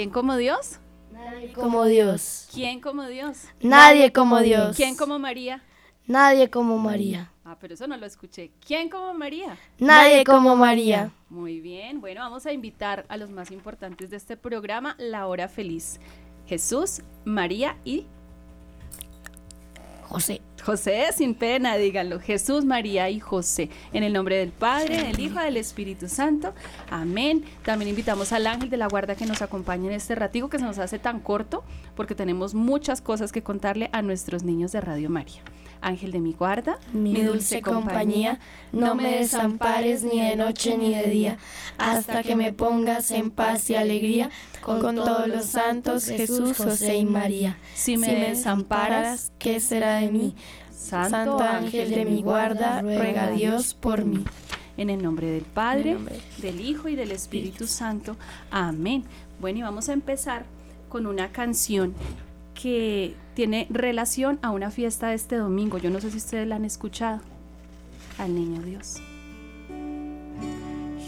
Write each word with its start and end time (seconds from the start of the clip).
¿Quién 0.00 0.08
como 0.08 0.34
Dios? 0.38 0.78
Nadie 1.12 1.52
como 1.52 1.84
Dios. 1.84 2.48
¿Quién 2.50 2.80
como 2.80 3.06
Dios? 3.06 3.44
Nadie 3.60 4.10
como 4.12 4.40
Dios. 4.40 4.74
¿Quién 4.74 4.96
como 4.96 5.18
María? 5.18 5.62
Nadie 6.06 6.48
como 6.48 6.78
María. 6.78 7.30
Ah, 7.44 7.58
pero 7.60 7.74
eso 7.74 7.86
no 7.86 7.98
lo 7.98 8.06
escuché. 8.06 8.50
¿Quién 8.66 8.88
como 8.88 9.12
María? 9.12 9.58
Nadie 9.78 10.24
como 10.24 10.56
María. 10.56 11.10
Muy 11.28 11.60
bien, 11.60 12.00
bueno, 12.00 12.22
vamos 12.22 12.46
a 12.46 12.52
invitar 12.54 13.04
a 13.10 13.18
los 13.18 13.28
más 13.28 13.50
importantes 13.50 14.08
de 14.08 14.16
este 14.16 14.38
programa, 14.38 14.96
La 14.98 15.26
Hora 15.26 15.48
Feliz. 15.48 16.00
Jesús, 16.46 17.02
María 17.26 17.76
y 17.84 18.06
José. 20.08 20.40
José, 20.62 21.06
sin 21.14 21.34
pena, 21.34 21.76
díganlo. 21.76 22.20
Jesús, 22.20 22.64
María 22.64 23.08
y 23.10 23.20
José. 23.20 23.70
En 23.92 24.02
el 24.02 24.12
nombre 24.12 24.36
del 24.36 24.52
Padre, 24.52 25.02
del 25.04 25.20
Hijo, 25.20 25.40
del 25.40 25.56
Espíritu 25.56 26.08
Santo. 26.08 26.54
Amén. 26.90 27.44
También 27.64 27.88
invitamos 27.88 28.32
al 28.32 28.46
ángel 28.46 28.70
de 28.70 28.76
la 28.76 28.88
guarda 28.88 29.14
que 29.14 29.26
nos 29.26 29.42
acompañe 29.42 29.88
en 29.88 29.94
este 29.94 30.14
ratico 30.14 30.48
que 30.48 30.58
se 30.58 30.64
nos 30.64 30.78
hace 30.78 30.98
tan 30.98 31.20
corto 31.20 31.64
porque 31.96 32.14
tenemos 32.14 32.54
muchas 32.54 33.00
cosas 33.00 33.32
que 33.32 33.42
contarle 33.42 33.90
a 33.92 34.02
nuestros 34.02 34.42
niños 34.42 34.72
de 34.72 34.80
Radio 34.80 35.10
María. 35.10 35.42
Ángel 35.82 36.12
de 36.12 36.20
mi 36.20 36.32
guarda, 36.32 36.78
mi 36.92 37.22
dulce 37.22 37.62
compañía, 37.62 38.38
no 38.72 38.94
me 38.94 39.16
desampares 39.16 40.02
ni 40.02 40.20
de 40.20 40.36
noche 40.36 40.76
ni 40.76 40.94
de 40.94 41.04
día, 41.04 41.38
hasta 41.78 42.22
que 42.22 42.36
me 42.36 42.52
pongas 42.52 43.10
en 43.10 43.30
paz 43.30 43.70
y 43.70 43.74
alegría 43.74 44.30
con, 44.60 44.96
todos 44.96 45.26
los 45.26 45.46
santos, 45.46 46.06
Jesús, 46.06 46.56
José 46.56 46.96
y 46.96 47.04
María. 47.04 47.56
Si 47.74 47.96
me, 47.96 48.14
desamparas, 48.14 49.32
¿qué 49.38 49.60
será 49.60 49.96
de 49.96 50.10
mí? 50.10 50.34
Santo 50.70 51.38
ángel 51.38 51.90
de 51.90 52.04
mi 52.04 52.22
guarda, 52.22 52.82
ruega 52.82 53.24
a 53.24 53.30
Dios 53.30 53.74
por 53.74 54.04
mí. 54.04 54.24
En 54.76 54.88
el 54.88 55.02
nombre 55.02 55.30
del 55.30 55.44
Padre, 55.44 55.98
del 56.38 56.60
Hijo 56.60 56.88
y 56.88 56.96
del 56.96 57.10
Espíritu 57.10 57.66
Santo. 57.66 58.16
Amén. 58.50 59.04
Bueno, 59.40 59.58
y 59.58 59.62
vamos 59.62 59.88
a 59.90 59.92
empezar 59.92 60.46
con 60.88 61.06
una 61.06 61.32
canción 61.32 61.94
que 62.60 63.14
tiene 63.34 63.66
relación 63.70 64.38
a 64.42 64.50
una 64.50 64.70
fiesta 64.70 65.08
de 65.08 65.14
este 65.14 65.36
domingo. 65.36 65.78
Yo 65.78 65.90
no 65.90 66.00
sé 66.00 66.10
si 66.10 66.18
ustedes 66.18 66.46
la 66.46 66.56
han 66.56 66.64
escuchado. 66.64 67.20
Al 68.18 68.34
Niño 68.34 68.60
Dios. 68.62 68.96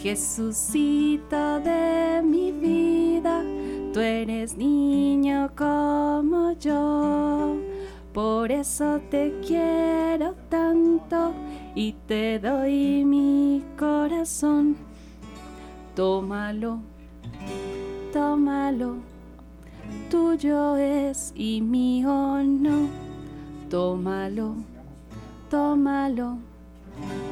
Jesucito 0.02 1.60
de 1.60 2.22
mi 2.24 2.50
vida, 2.52 3.44
tú 3.92 4.00
eres 4.00 4.56
niño 4.56 5.50
como 5.56 6.52
yo. 6.58 7.56
Por 8.12 8.50
eso 8.50 9.00
te 9.10 9.32
quiero 9.46 10.34
tanto 10.48 11.32
y 11.74 11.92
te 12.06 12.38
doy 12.38 13.04
mi 13.04 13.62
corazón. 13.78 14.76
Tómalo, 15.94 16.80
tómalo 18.12 19.11
tuyo 20.12 20.76
es 20.76 21.32
y 21.34 21.62
mío 21.62 22.42
no. 22.44 22.86
Tómalo, 23.70 24.56
tómalo, 25.48 26.36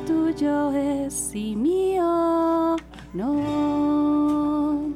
tuyo 0.06 0.72
es 0.72 1.34
y 1.34 1.56
mío 1.56 2.78
no. 3.12 4.88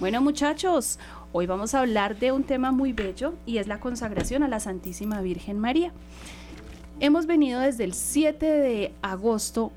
Bueno 0.00 0.20
muchachos, 0.22 0.98
hoy 1.30 1.46
vamos 1.46 1.72
a 1.76 1.82
hablar 1.82 2.18
de 2.18 2.32
un 2.32 2.42
tema 2.42 2.72
muy 2.72 2.92
bello 2.92 3.34
y 3.46 3.58
es 3.58 3.68
la 3.68 3.78
consagración 3.78 4.42
a 4.42 4.48
la 4.48 4.58
Santísima 4.58 5.20
Virgen 5.20 5.60
María. 5.60 5.92
Hemos 6.98 7.26
venido 7.26 7.60
desde 7.60 7.84
el 7.84 7.94
7 7.94 8.44
de 8.44 8.92
agosto 9.02 9.70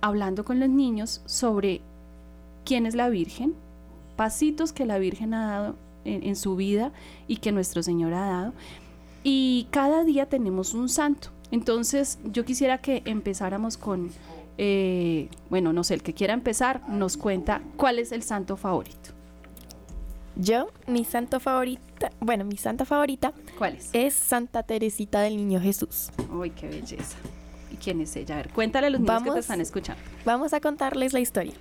hablando 0.00 0.44
con 0.44 0.60
los 0.60 0.68
niños 0.68 1.22
sobre 1.26 1.80
quién 2.64 2.86
es 2.86 2.94
la 2.94 3.08
Virgen, 3.08 3.52
pasitos 4.14 4.72
que 4.72 4.86
la 4.86 4.98
Virgen 4.98 5.34
ha 5.34 5.46
dado 5.48 5.83
en, 6.04 6.36
su 6.36 6.56
vida 6.56 6.92
y 7.26 7.36
que 7.36 7.52
nuestro 7.52 7.82
Señor 7.82 8.14
ha 8.14 8.26
dado. 8.26 8.52
Y 9.22 9.68
cada 9.70 10.04
día 10.04 10.26
tenemos 10.26 10.74
un 10.74 10.88
santo. 10.88 11.28
Entonces 11.50 12.18
yo 12.24 12.44
quisiera 12.44 12.78
que 12.78 13.02
empezáramos 13.04 13.76
con, 13.76 14.10
eh, 14.58 15.28
bueno, 15.50 15.72
no 15.72 15.84
sé, 15.84 15.94
el 15.94 16.02
que 16.02 16.14
quiera 16.14 16.34
empezar 16.34 16.88
nos 16.88 17.16
cuenta 17.16 17.62
cuál 17.76 17.98
es 17.98 18.12
el 18.12 18.22
santo 18.22 18.56
favorito. 18.56 19.10
Yo, 20.36 20.68
mi 20.88 21.04
santo 21.04 21.38
favorita, 21.38 22.10
bueno, 22.20 22.44
mi 22.44 22.56
santa 22.56 22.84
favorita. 22.84 23.32
¿Cuál 23.56 23.76
es? 23.76 23.90
Es 23.92 24.14
Santa 24.14 24.64
Teresita 24.64 25.20
del 25.20 25.36
Niño 25.36 25.60
Jesús. 25.60 26.10
Uy, 26.32 26.50
qué 26.50 26.66
belleza. 26.66 27.16
¿Y 27.70 27.76
quién 27.76 28.00
es 28.00 28.16
ella? 28.16 28.34
A 28.34 28.38
ver, 28.38 28.50
cuéntale 28.50 28.88
a 28.88 28.90
los 28.90 29.00
niños 29.00 29.22
que 29.22 29.30
te 29.30 29.38
están 29.38 29.60
escuchando. 29.60 30.02
Vamos 30.24 30.52
a 30.52 30.60
contarles 30.60 31.12
la 31.12 31.20
historia. 31.20 31.54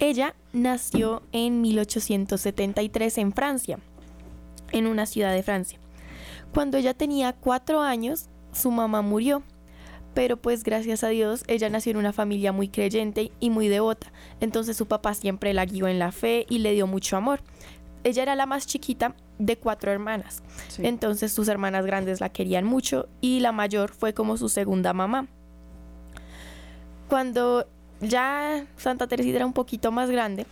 Ella 0.00 0.34
nació 0.52 1.22
en 1.32 1.60
1873 1.60 3.18
en 3.18 3.32
Francia, 3.32 3.78
en 4.72 4.86
una 4.86 5.06
ciudad 5.06 5.32
de 5.32 5.42
Francia. 5.42 5.78
Cuando 6.52 6.76
ella 6.76 6.94
tenía 6.94 7.32
cuatro 7.32 7.80
años, 7.82 8.28
su 8.52 8.70
mamá 8.70 9.02
murió, 9.02 9.42
pero 10.14 10.36
pues 10.36 10.64
gracias 10.64 11.04
a 11.04 11.08
Dios 11.08 11.44
ella 11.46 11.68
nació 11.68 11.90
en 11.90 11.98
una 11.98 12.12
familia 12.12 12.52
muy 12.52 12.68
creyente 12.68 13.30
y 13.40 13.50
muy 13.50 13.68
devota, 13.68 14.12
entonces 14.40 14.76
su 14.76 14.86
papá 14.86 15.14
siempre 15.14 15.54
la 15.54 15.66
guió 15.66 15.86
en 15.86 15.98
la 15.98 16.12
fe 16.12 16.46
y 16.48 16.58
le 16.58 16.72
dio 16.72 16.86
mucho 16.86 17.16
amor. 17.16 17.40
Ella 18.04 18.22
era 18.22 18.36
la 18.36 18.46
más 18.46 18.66
chiquita 18.66 19.14
de 19.38 19.58
cuatro 19.58 19.92
hermanas, 19.92 20.42
entonces 20.78 21.32
sus 21.32 21.48
hermanas 21.48 21.84
grandes 21.84 22.20
la 22.20 22.30
querían 22.30 22.64
mucho 22.64 23.08
y 23.20 23.40
la 23.40 23.52
mayor 23.52 23.92
fue 23.92 24.14
como 24.14 24.36
su 24.36 24.48
segunda 24.48 24.92
mamá. 24.92 25.28
Cuando 27.08 27.66
ya 28.00 28.64
Santa 28.76 29.06
Teresita 29.06 29.36
era 29.36 29.46
un 29.46 29.52
poquito 29.52 29.92
más 29.92 30.10
grande, 30.10 30.46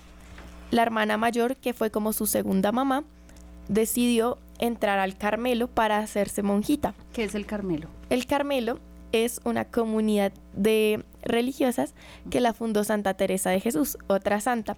la 0.70 0.82
hermana 0.82 1.16
mayor, 1.16 1.56
que 1.56 1.72
fue 1.72 1.90
como 1.90 2.12
su 2.12 2.26
segunda 2.26 2.72
mamá, 2.72 3.04
decidió 3.68 4.38
entrar 4.58 4.98
al 4.98 5.16
Carmelo 5.16 5.68
para 5.68 5.98
hacerse 5.98 6.42
monjita. 6.42 6.94
¿Qué 7.12 7.24
es 7.24 7.34
el 7.34 7.46
Carmelo? 7.46 7.88
El 8.10 8.26
Carmelo 8.26 8.78
es 9.12 9.40
una 9.44 9.64
comunidad 9.64 10.32
de 10.54 11.04
religiosas 11.22 11.94
que 12.30 12.40
la 12.40 12.52
fundó 12.52 12.84
Santa 12.84 13.14
Teresa 13.14 13.50
de 13.50 13.60
Jesús, 13.60 13.98
otra 14.06 14.40
santa. 14.40 14.76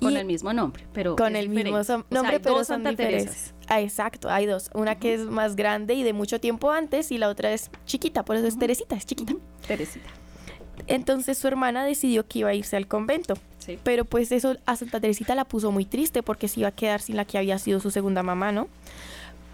Con 0.00 0.16
el 0.16 0.26
mismo 0.26 0.52
nombre, 0.52 0.86
pero 0.92 1.16
con 1.16 1.34
el 1.34 1.48
mismo 1.48 1.80
nombre, 2.10 2.38
pero 2.38 2.56
son 2.58 2.66
Santa 2.66 2.90
diferentes. 2.90 3.52
Ah, 3.66 3.80
exacto, 3.80 4.30
hay 4.30 4.46
dos. 4.46 4.70
Una 4.72 4.94
que 4.94 5.14
es 5.14 5.22
más 5.22 5.56
grande 5.56 5.94
y 5.94 6.04
de 6.04 6.12
mucho 6.12 6.40
tiempo 6.40 6.70
antes 6.70 7.10
y 7.10 7.18
la 7.18 7.28
otra 7.28 7.52
es 7.52 7.70
chiquita, 7.84 8.24
por 8.24 8.36
eso 8.36 8.46
es 8.46 8.56
Teresita, 8.56 8.94
es 8.94 9.04
chiquita. 9.04 9.34
Teresita. 9.66 10.08
Entonces 10.88 11.36
su 11.36 11.46
hermana 11.46 11.84
decidió 11.84 12.26
que 12.26 12.40
iba 12.40 12.48
a 12.48 12.54
irse 12.54 12.76
al 12.76 12.88
convento. 12.88 13.34
Pero 13.84 14.06
pues 14.06 14.32
eso 14.32 14.56
a 14.64 14.76
Santa 14.76 14.98
Teresita 14.98 15.34
la 15.34 15.44
puso 15.44 15.70
muy 15.70 15.84
triste 15.84 16.22
porque 16.22 16.48
se 16.48 16.60
iba 16.60 16.70
a 16.70 16.72
quedar 16.72 17.02
sin 17.02 17.16
la 17.16 17.26
que 17.26 17.36
había 17.36 17.58
sido 17.58 17.80
su 17.80 17.90
segunda 17.90 18.22
mamá, 18.22 18.50
¿no? 18.50 18.66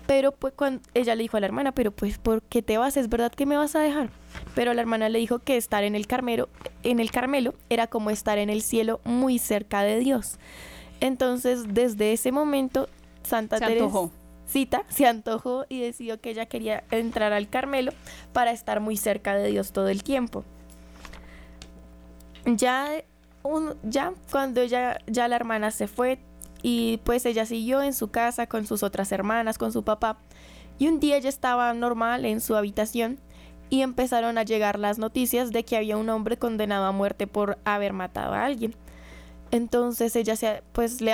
Pero 0.06 0.31
pues 0.31 0.54
cuando 0.54 0.82
ella 0.92 1.16
le 1.16 1.22
dijo 1.22 1.36
a 1.36 1.40
la 1.40 1.46
hermana, 1.46 1.72
pero 1.72 1.90
pues 1.90 2.19
¿por 2.19 2.42
qué 2.42 2.62
te 2.62 2.78
vas? 2.78 2.96
¿Es 2.96 3.08
verdad 3.08 3.32
que 3.32 3.46
me 3.46 3.56
vas 3.56 3.75
a 3.75 3.81
dejar? 3.81 4.10
Pero 4.54 4.72
la 4.72 4.82
hermana 4.82 5.08
le 5.08 5.19
dijo 5.19 5.40
que 5.40 5.56
estar 5.56 5.82
en 5.82 5.96
el 5.96 6.06
Carmelo, 6.06 6.48
en 6.84 7.00
el 7.00 7.10
Carmelo 7.10 7.54
era 7.70 7.88
como 7.88 8.10
estar 8.10 8.38
en 8.38 8.50
el 8.50 8.62
cielo 8.62 9.00
muy 9.04 9.38
cerca 9.40 9.82
de 9.82 9.98
Dios. 9.98 10.38
Entonces, 11.00 11.75
desde 11.75 12.12
ese 12.12 12.30
momento 12.30 12.88
Santa 13.25 13.58
Teresita 13.58 14.84
se 14.88 15.06
antojó 15.06 15.64
y 15.69 15.80
decidió 15.80 16.20
que 16.20 16.30
ella 16.30 16.46
quería 16.46 16.84
entrar 16.92 17.32
al 17.32 17.48
Carmelo 17.48 17.92
para 18.32 18.52
estar 18.52 18.78
muy 18.78 18.96
cerca 18.96 19.34
de 19.34 19.48
Dios 19.50 19.72
todo 19.72 19.88
el 19.88 20.04
tiempo 20.04 20.44
ya, 22.46 22.88
un, 23.43 23.75
ya 23.82 24.12
cuando 24.31 24.61
ella, 24.61 24.99
ya 25.06 25.29
la 25.29 25.37
hermana 25.37 25.70
se 25.70 25.87
fue 25.88 26.19
y 26.62 26.99
pues 27.05 27.26
ella 27.26 27.46
siguió 27.46 27.82
en 27.82 27.93
su 27.93 28.08
casa 28.08 28.46
con 28.46 28.67
sus 28.67 28.82
otras 28.82 29.12
hermanas, 29.12 29.58
con 29.58 29.73
su 29.73 29.85
papá. 29.85 30.19
Y 30.79 30.88
un 30.88 30.99
día 30.99 31.17
ella 31.17 31.29
estaba 31.29 31.73
normal 31.75 32.25
en 32.25 32.41
su 32.41 32.56
habitación 32.56 33.19
y 33.70 33.82
empezaron 33.82 34.38
a 34.38 34.43
llegar 34.43 34.79
las 34.79 34.99
noticias 34.99 35.52
de 35.52 35.64
que 35.64 35.76
había 35.76 35.96
un 35.96 36.08
hombre 36.08 36.37
condenado 36.38 36.87
a 36.87 36.93
muerte 36.93 37.26
por 37.26 37.58
haber 37.64 37.93
matado 37.93 38.35
a 38.35 38.44
alguien. 38.44 38.75
Entonces 39.50 40.17
ella 40.17 40.37
se, 40.37 40.62
pues 40.73 41.00
le, 41.00 41.12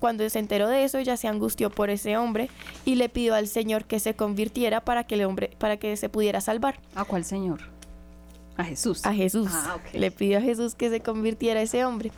cuando 0.00 0.28
se 0.28 0.38
enteró 0.38 0.68
de 0.68 0.84
eso, 0.84 0.98
ella 0.98 1.16
se 1.16 1.28
angustió 1.28 1.70
por 1.70 1.90
ese 1.90 2.16
hombre 2.16 2.50
y 2.84 2.96
le 2.96 3.08
pidió 3.08 3.34
al 3.34 3.46
Señor 3.46 3.84
que 3.84 4.00
se 4.00 4.14
convirtiera 4.14 4.80
para 4.84 5.04
que 5.04 5.14
el 5.14 5.24
hombre, 5.24 5.50
para 5.58 5.76
que 5.76 5.96
se 5.96 6.08
pudiera 6.08 6.40
salvar. 6.40 6.80
¿A 6.94 7.04
cuál 7.04 7.24
Señor? 7.24 7.77
A 8.58 8.64
Jesús. 8.64 9.06
A 9.06 9.14
Jesús. 9.14 9.48
Ah, 9.50 9.78
Le 9.94 10.10
pidió 10.10 10.38
a 10.38 10.40
Jesús 10.42 10.74
que 10.74 10.90
se 10.90 11.00
convirtiera 11.00 11.62
ese 11.62 11.84
hombre. 11.84 12.12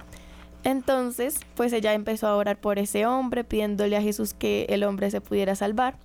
Entonces, 0.64 1.38
pues 1.54 1.72
ella 1.72 1.94
empezó 1.94 2.26
a 2.26 2.36
orar 2.36 2.58
por 2.60 2.78
ese 2.78 3.06
hombre, 3.06 3.44
pidiéndole 3.44 3.96
a 3.96 4.02
Jesús 4.02 4.34
que 4.34 4.66
el 4.70 4.82
hombre 4.84 5.10
se 5.10 5.20
pudiera 5.20 5.54
salvar. 5.54 5.96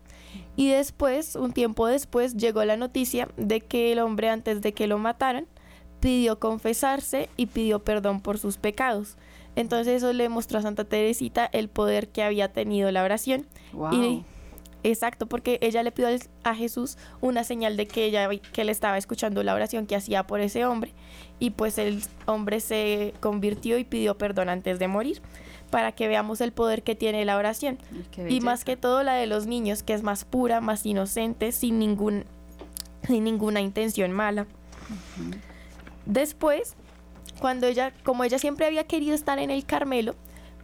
Y 0.55 0.69
después, 0.69 1.35
un 1.35 1.53
tiempo 1.53 1.87
después, 1.87 2.35
llegó 2.35 2.63
la 2.65 2.77
noticia 2.77 3.29
de 3.37 3.61
que 3.61 3.93
el 3.93 3.99
hombre, 3.99 4.29
antes 4.29 4.61
de 4.61 4.73
que 4.73 4.87
lo 4.87 4.97
mataran, 4.97 5.47
pidió 5.99 6.39
confesarse 6.39 7.29
y 7.37 7.47
pidió 7.47 7.83
perdón 7.83 8.21
por 8.21 8.37
sus 8.37 8.57
pecados. 8.57 9.17
Entonces 9.55 9.95
eso 9.95 10.11
le 10.11 10.27
mostró 10.27 10.59
a 10.59 10.61
Santa 10.61 10.83
Teresita 10.83 11.49
el 11.51 11.69
poder 11.69 12.09
que 12.09 12.23
había 12.23 12.51
tenido 12.51 12.91
la 12.91 13.03
oración. 13.03 13.47
Y 13.91 14.23
Exacto, 14.85 15.25
porque 15.25 15.57
ella 15.63 15.81
le 15.81 15.91
pidió 15.91 16.09
a 16.43 16.53
Jesús 16.53 16.99
una 17.19 17.43
señal 17.43 17.75
de 17.75 17.87
que 17.87 18.05
ella 18.05 18.29
que 18.53 18.63
le 18.63 18.71
estaba 18.71 18.99
escuchando 18.99 19.41
la 19.41 19.55
oración 19.55 19.87
que 19.87 19.95
hacía 19.95 20.27
por 20.27 20.41
ese 20.41 20.63
hombre. 20.63 20.93
Y 21.39 21.49
pues 21.49 21.79
el 21.79 22.03
hombre 22.27 22.59
se 22.59 23.15
convirtió 23.19 23.79
y 23.79 23.83
pidió 23.83 24.15
perdón 24.15 24.47
antes 24.47 24.77
de 24.77 24.87
morir 24.87 25.23
para 25.71 25.93
que 25.93 26.07
veamos 26.07 26.39
el 26.39 26.51
poder 26.51 26.83
que 26.83 26.93
tiene 26.93 27.25
la 27.25 27.35
oración. 27.35 27.79
Y 28.29 28.41
más 28.41 28.63
que 28.63 28.77
todo 28.77 29.01
la 29.01 29.15
de 29.15 29.25
los 29.25 29.47
niños 29.47 29.81
que 29.81 29.93
es 29.93 30.03
más 30.03 30.23
pura, 30.23 30.61
más 30.61 30.85
inocente, 30.85 31.51
sin 31.51 31.79
ningún 31.79 32.25
sin 33.07 33.23
ninguna 33.23 33.61
intención 33.61 34.11
mala. 34.11 34.45
Después, 36.05 36.75
cuando 37.39 37.65
ella, 37.65 37.91
como 38.03 38.23
ella 38.23 38.37
siempre 38.37 38.67
había 38.67 38.83
querido 38.83 39.15
estar 39.15 39.39
en 39.39 39.49
el 39.49 39.65
Carmelo, 39.65 40.13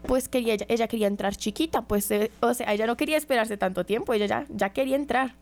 pues 0.07 0.27
quería, 0.27 0.56
ella, 0.68 0.88
quería 0.88 1.07
entrar 1.07 1.36
chiquita, 1.36 1.83
pues, 1.83 2.09
eh, 2.12 2.31
o 2.39 2.53
sea, 2.53 2.74
ella 2.74 2.88
no 2.88 2.98
quería 2.98 3.18
esperarse 3.18 3.57
tanto 3.57 3.86
tiempo, 3.86 4.13
ella 4.13 4.25
ya, 4.25 4.45
ya 4.50 4.69
quería 4.69 4.95
entrar. 4.95 5.36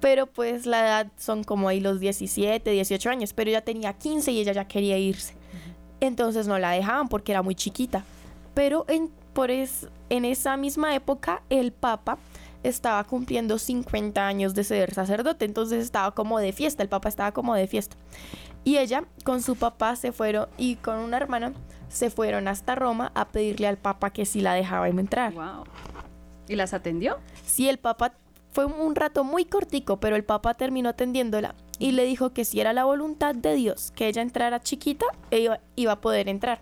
Pero 0.00 0.26
pues 0.26 0.64
la 0.64 0.80
edad 0.80 1.06
son 1.18 1.44
como 1.44 1.68
ahí 1.68 1.80
los 1.80 2.00
17, 2.00 2.70
18 2.70 3.10
años, 3.10 3.32
pero 3.34 3.50
ella 3.50 3.60
tenía 3.60 3.92
15 3.92 4.32
y 4.32 4.40
ella 4.40 4.52
ya 4.52 4.66
quería 4.66 4.96
irse. 4.96 5.34
Entonces 6.00 6.46
no 6.46 6.58
la 6.58 6.70
dejaban 6.70 7.08
porque 7.08 7.32
era 7.32 7.42
muy 7.42 7.54
chiquita. 7.54 8.04
Pero 8.54 8.86
en, 8.88 9.10
por 9.34 9.50
es, 9.50 9.88
en 10.08 10.24
esa 10.24 10.56
misma 10.56 10.94
época 10.94 11.42
el 11.50 11.72
Papa 11.72 12.18
estaba 12.62 13.04
cumpliendo 13.04 13.58
50 13.58 14.26
años 14.26 14.54
de 14.54 14.64
ser 14.64 14.92
sacerdote, 14.92 15.44
entonces 15.44 15.82
estaba 15.82 16.14
como 16.14 16.38
de 16.38 16.52
fiesta, 16.52 16.82
el 16.82 16.88
Papa 16.88 17.08
estaba 17.08 17.32
como 17.32 17.54
de 17.54 17.66
fiesta. 17.66 17.96
Y 18.64 18.78
ella 18.78 19.04
con 19.24 19.42
su 19.42 19.56
papá 19.56 19.96
se 19.96 20.12
fueron 20.12 20.48
y 20.58 20.76
con 20.76 20.98
una 20.98 21.16
hermana 21.16 21.52
se 21.90 22.08
fueron 22.08 22.48
hasta 22.48 22.74
Roma 22.74 23.12
a 23.14 23.28
pedirle 23.28 23.66
al 23.66 23.76
Papa 23.76 24.10
que 24.10 24.24
si 24.24 24.40
la 24.40 24.54
dejaba 24.54 24.88
entrar. 24.88 25.34
Wow. 25.34 25.64
¿Y 26.48 26.56
las 26.56 26.72
atendió? 26.72 27.18
Sí, 27.44 27.68
el 27.68 27.78
Papa 27.78 28.14
fue 28.52 28.64
un 28.64 28.94
rato 28.94 29.24
muy 29.24 29.44
cortico, 29.44 30.00
pero 30.00 30.16
el 30.16 30.24
Papa 30.24 30.54
terminó 30.54 30.88
atendiéndola 30.88 31.54
y 31.78 31.92
le 31.92 32.04
dijo 32.04 32.30
que 32.32 32.44
si 32.44 32.60
era 32.60 32.72
la 32.72 32.84
voluntad 32.84 33.34
de 33.34 33.54
Dios 33.54 33.92
que 33.94 34.08
ella 34.08 34.22
entrara 34.22 34.60
chiquita, 34.60 35.06
ella 35.30 35.60
iba 35.76 35.92
a 35.92 36.00
poder 36.00 36.28
entrar. 36.28 36.60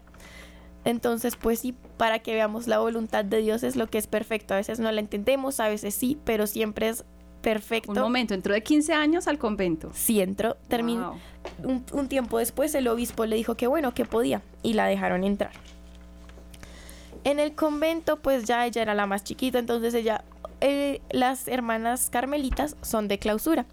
Entonces, 0.85 1.37
pues 1.37 1.61
sí, 1.61 1.75
para 1.97 2.21
que 2.21 2.35
veamos 2.35 2.67
la 2.67 2.79
voluntad 2.79 3.25
de 3.25 3.39
Dios 3.39 3.63
es 3.63 3.77
lo 3.77 3.89
que 3.89 3.99
es 3.99 4.07
perfecto. 4.07 4.55
A 4.55 4.59
veces 4.59 4.79
no 4.81 4.91
la 4.91 5.01
entendemos, 5.01 5.61
a 5.61 5.69
veces 5.69 5.95
sí, 5.95 6.19
pero 6.25 6.47
siempre 6.47 6.89
es 6.89 7.05
perfecto. 7.41 7.93
Un 7.93 8.01
momento, 8.01 8.35
entró 8.35 8.55
de 8.55 8.63
15 8.63 8.93
años 8.93 9.29
al 9.29 9.39
convento. 9.39 9.91
Sí, 9.95 10.21
entró, 10.21 10.57
terminó. 10.69 11.19
Un, 11.63 12.09
tiempo 12.09 12.39
después 12.39 12.75
el 12.75 12.89
obispo 12.89 13.27
le 13.27 13.37
dijo 13.37 13.57
que 13.57 13.67
bueno, 13.67 13.95
que 13.95 14.05
podía 14.05 14.43
y 14.63 14.75
la 14.75 14.87
dejaron 14.87 15.25
entrar. 15.25 15.53
En 17.25 17.39
el 17.39 17.55
convento, 17.55 18.21
pues 18.21 18.45
ya 18.45 18.67
ella 18.67 18.83
era 18.83 18.95
la 18.95 19.07
más 19.07 19.25
chiquita, 19.25 19.59
entonces 19.59 19.95
ella, 19.95 20.25
eh, 20.61 21.01
las 21.11 21.49
hermanas 21.49 22.11
carmelitas 22.11 22.77
son 22.83 23.09
de 23.09 23.19
clausura. 23.19 23.67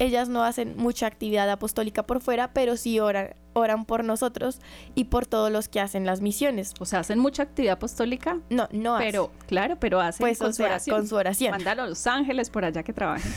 Ellas 0.00 0.30
no 0.30 0.42
hacen 0.42 0.78
mucha 0.78 1.06
actividad 1.06 1.50
apostólica 1.50 2.04
por 2.04 2.22
fuera, 2.22 2.54
pero 2.54 2.78
sí 2.78 2.98
oran, 3.00 3.34
oran 3.52 3.84
por 3.84 4.02
nosotros 4.02 4.58
y 4.94 5.04
por 5.04 5.26
todos 5.26 5.52
los 5.52 5.68
que 5.68 5.78
hacen 5.78 6.06
las 6.06 6.22
misiones. 6.22 6.72
O 6.80 6.86
sea, 6.86 7.00
hacen 7.00 7.18
mucha 7.18 7.42
actividad 7.42 7.74
apostólica. 7.74 8.38
No, 8.48 8.66
no 8.72 8.96
Pero, 8.96 9.30
claro, 9.46 9.76
pero 9.78 10.00
hacen 10.00 10.24
pues, 10.24 10.38
con, 10.38 10.54
su 10.54 10.62
oración. 10.62 10.96
con 10.96 11.06
su 11.06 11.16
oración. 11.16 11.50
Mándalo 11.50 11.82
a 11.82 11.86
los 11.86 12.06
ángeles 12.06 12.48
por 12.48 12.64
allá 12.64 12.82
que 12.82 12.94
trabajen. 12.94 13.30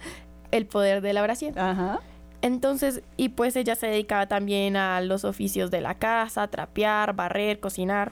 El 0.50 0.66
poder 0.66 1.02
de 1.02 1.12
la 1.12 1.22
oración. 1.22 1.56
Ajá. 1.56 2.00
Entonces, 2.42 3.02
y 3.16 3.28
pues 3.28 3.54
ella 3.54 3.76
se 3.76 3.86
dedicaba 3.86 4.26
también 4.26 4.76
a 4.76 5.00
los 5.00 5.24
oficios 5.24 5.70
de 5.70 5.82
la 5.82 5.94
casa, 5.98 6.48
trapear, 6.48 7.14
barrer, 7.14 7.60
cocinar. 7.60 8.10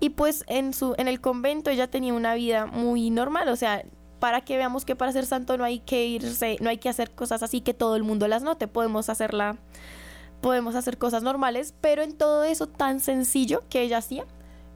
Y 0.00 0.10
pues 0.10 0.44
en 0.48 0.74
su 0.74 0.96
en 0.98 1.06
el 1.06 1.20
convento 1.20 1.70
ella 1.70 1.88
tenía 1.88 2.14
una 2.14 2.34
vida 2.34 2.66
muy 2.66 3.10
normal, 3.10 3.48
o 3.48 3.54
sea, 3.54 3.84
para 4.24 4.40
que 4.40 4.56
veamos 4.56 4.86
que 4.86 4.96
para 4.96 5.12
ser 5.12 5.26
santo 5.26 5.58
no 5.58 5.64
hay 5.64 5.80
que 5.80 6.06
irse, 6.06 6.56
no 6.62 6.70
hay 6.70 6.78
que 6.78 6.88
hacer 6.88 7.10
cosas 7.10 7.42
así 7.42 7.60
que 7.60 7.74
todo 7.74 7.94
el 7.94 8.04
mundo 8.04 8.26
las 8.26 8.42
note, 8.42 8.66
podemos 8.66 9.10
hacerla 9.10 9.58
podemos 10.40 10.76
hacer 10.76 10.96
cosas 10.96 11.22
normales, 11.22 11.74
pero 11.82 12.00
en 12.00 12.16
todo 12.16 12.42
eso 12.44 12.66
tan 12.66 13.00
sencillo 13.00 13.64
que 13.68 13.82
ella 13.82 13.98
hacía, 13.98 14.24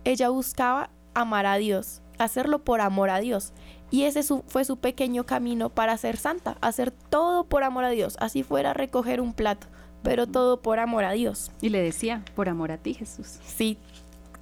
ella 0.04 0.28
buscaba 0.28 0.90
amar 1.14 1.46
a 1.46 1.56
Dios, 1.56 2.02
hacerlo 2.18 2.58
por 2.58 2.82
amor 2.82 3.08
a 3.08 3.20
Dios. 3.20 3.54
Y 3.90 4.02
ese 4.02 4.22
fue 4.22 4.66
su 4.66 4.76
pequeño 4.76 5.24
camino 5.24 5.70
para 5.70 5.96
ser 5.96 6.18
santa, 6.18 6.58
hacer 6.60 6.90
todo 6.90 7.44
por 7.44 7.62
amor 7.64 7.84
a 7.84 7.90
Dios, 7.90 8.18
así 8.20 8.42
fuera 8.42 8.74
recoger 8.74 9.18
un 9.18 9.32
plato, 9.32 9.66
pero 10.02 10.26
todo 10.26 10.60
por 10.60 10.78
amor 10.78 11.04
a 11.04 11.12
Dios. 11.12 11.52
Y 11.62 11.70
le 11.70 11.80
decía, 11.80 12.22
por 12.34 12.50
amor 12.50 12.70
a 12.70 12.76
ti 12.76 12.92
Jesús. 12.92 13.38
Sí, 13.46 13.78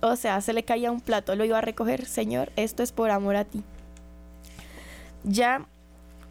o 0.01 0.17
sea, 0.17 0.41
se 0.41 0.53
le 0.53 0.65
caía 0.65 0.91
un 0.91 1.01
plato, 1.01 1.37
lo 1.37 1.45
iba 1.45 1.59
a 1.59 1.61
recoger, 1.61 2.07
Señor, 2.07 2.51
esto 2.57 2.83
es 2.83 2.91
por 2.91 3.13
amor 3.13 3.37
a 3.37 3.45
ti. 3.45 3.63
Ya 5.27 5.67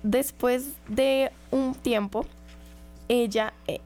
después 0.03 0.71
de 0.87 1.31
un 1.51 1.75
tiempo, 1.75 2.25
ella 3.07 3.53
eh, 3.67 3.81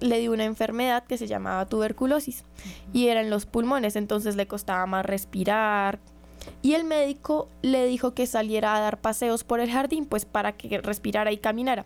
le 0.00 0.18
dio 0.18 0.32
una 0.32 0.44
enfermedad 0.44 1.04
que 1.04 1.18
se 1.18 1.26
llamaba 1.26 1.66
tuberculosis 1.66 2.44
y 2.92 3.08
era 3.08 3.20
en 3.20 3.30
los 3.30 3.46
pulmones, 3.46 3.94
entonces 3.94 4.36
le 4.36 4.46
costaba 4.46 4.86
más 4.86 5.06
respirar. 5.06 5.98
Y 6.60 6.74
el 6.74 6.84
médico 6.84 7.48
le 7.62 7.86
dijo 7.86 8.14
que 8.14 8.26
saliera 8.26 8.74
a 8.74 8.80
dar 8.80 8.98
paseos 8.98 9.44
por 9.44 9.60
el 9.60 9.70
jardín, 9.70 10.04
pues 10.06 10.24
para 10.26 10.52
que 10.52 10.78
respirara 10.78 11.32
y 11.32 11.38
caminara. 11.38 11.84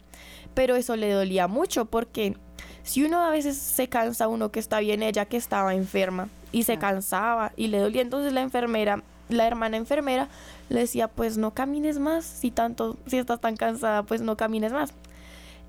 Pero 0.54 0.74
eso 0.74 0.96
le 0.96 1.12
dolía 1.12 1.46
mucho 1.46 1.84
porque 1.84 2.36
si 2.82 3.04
uno 3.04 3.24
a 3.24 3.30
veces 3.30 3.56
se 3.56 3.88
cansa, 3.88 4.28
uno 4.28 4.50
que 4.50 4.60
está 4.60 4.80
bien, 4.80 5.02
ella 5.02 5.26
que 5.26 5.36
estaba 5.36 5.74
enferma 5.74 6.28
y 6.52 6.64
se 6.64 6.78
cansaba 6.78 7.52
y 7.56 7.68
le 7.68 7.78
dolía, 7.78 8.02
entonces 8.02 8.32
la 8.32 8.40
enfermera, 8.40 9.02
la 9.28 9.46
hermana 9.46 9.76
enfermera 9.76 10.28
le 10.68 10.80
decía, 10.80 11.08
pues 11.08 11.38
no 11.38 11.54
camines 11.54 11.98
más, 11.98 12.24
si 12.24 12.50
tanto, 12.50 12.96
si 13.06 13.18
estás 13.18 13.40
tan 13.40 13.56
cansada, 13.56 14.02
pues 14.02 14.20
no 14.20 14.36
camines 14.36 14.72
más 14.72 14.92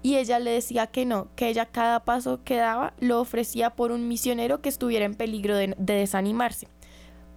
y 0.01 0.17
ella 0.17 0.39
le 0.39 0.51
decía 0.51 0.87
que 0.87 1.05
no, 1.05 1.27
que 1.35 1.49
ella 1.49 1.65
cada 1.65 2.03
paso 2.03 2.39
que 2.43 2.55
daba 2.55 2.93
lo 2.99 3.19
ofrecía 3.19 3.71
por 3.71 3.91
un 3.91 4.07
misionero 4.07 4.61
que 4.61 4.69
estuviera 4.69 5.05
en 5.05 5.15
peligro 5.15 5.55
de, 5.55 5.75
desanimarse. 5.77 6.67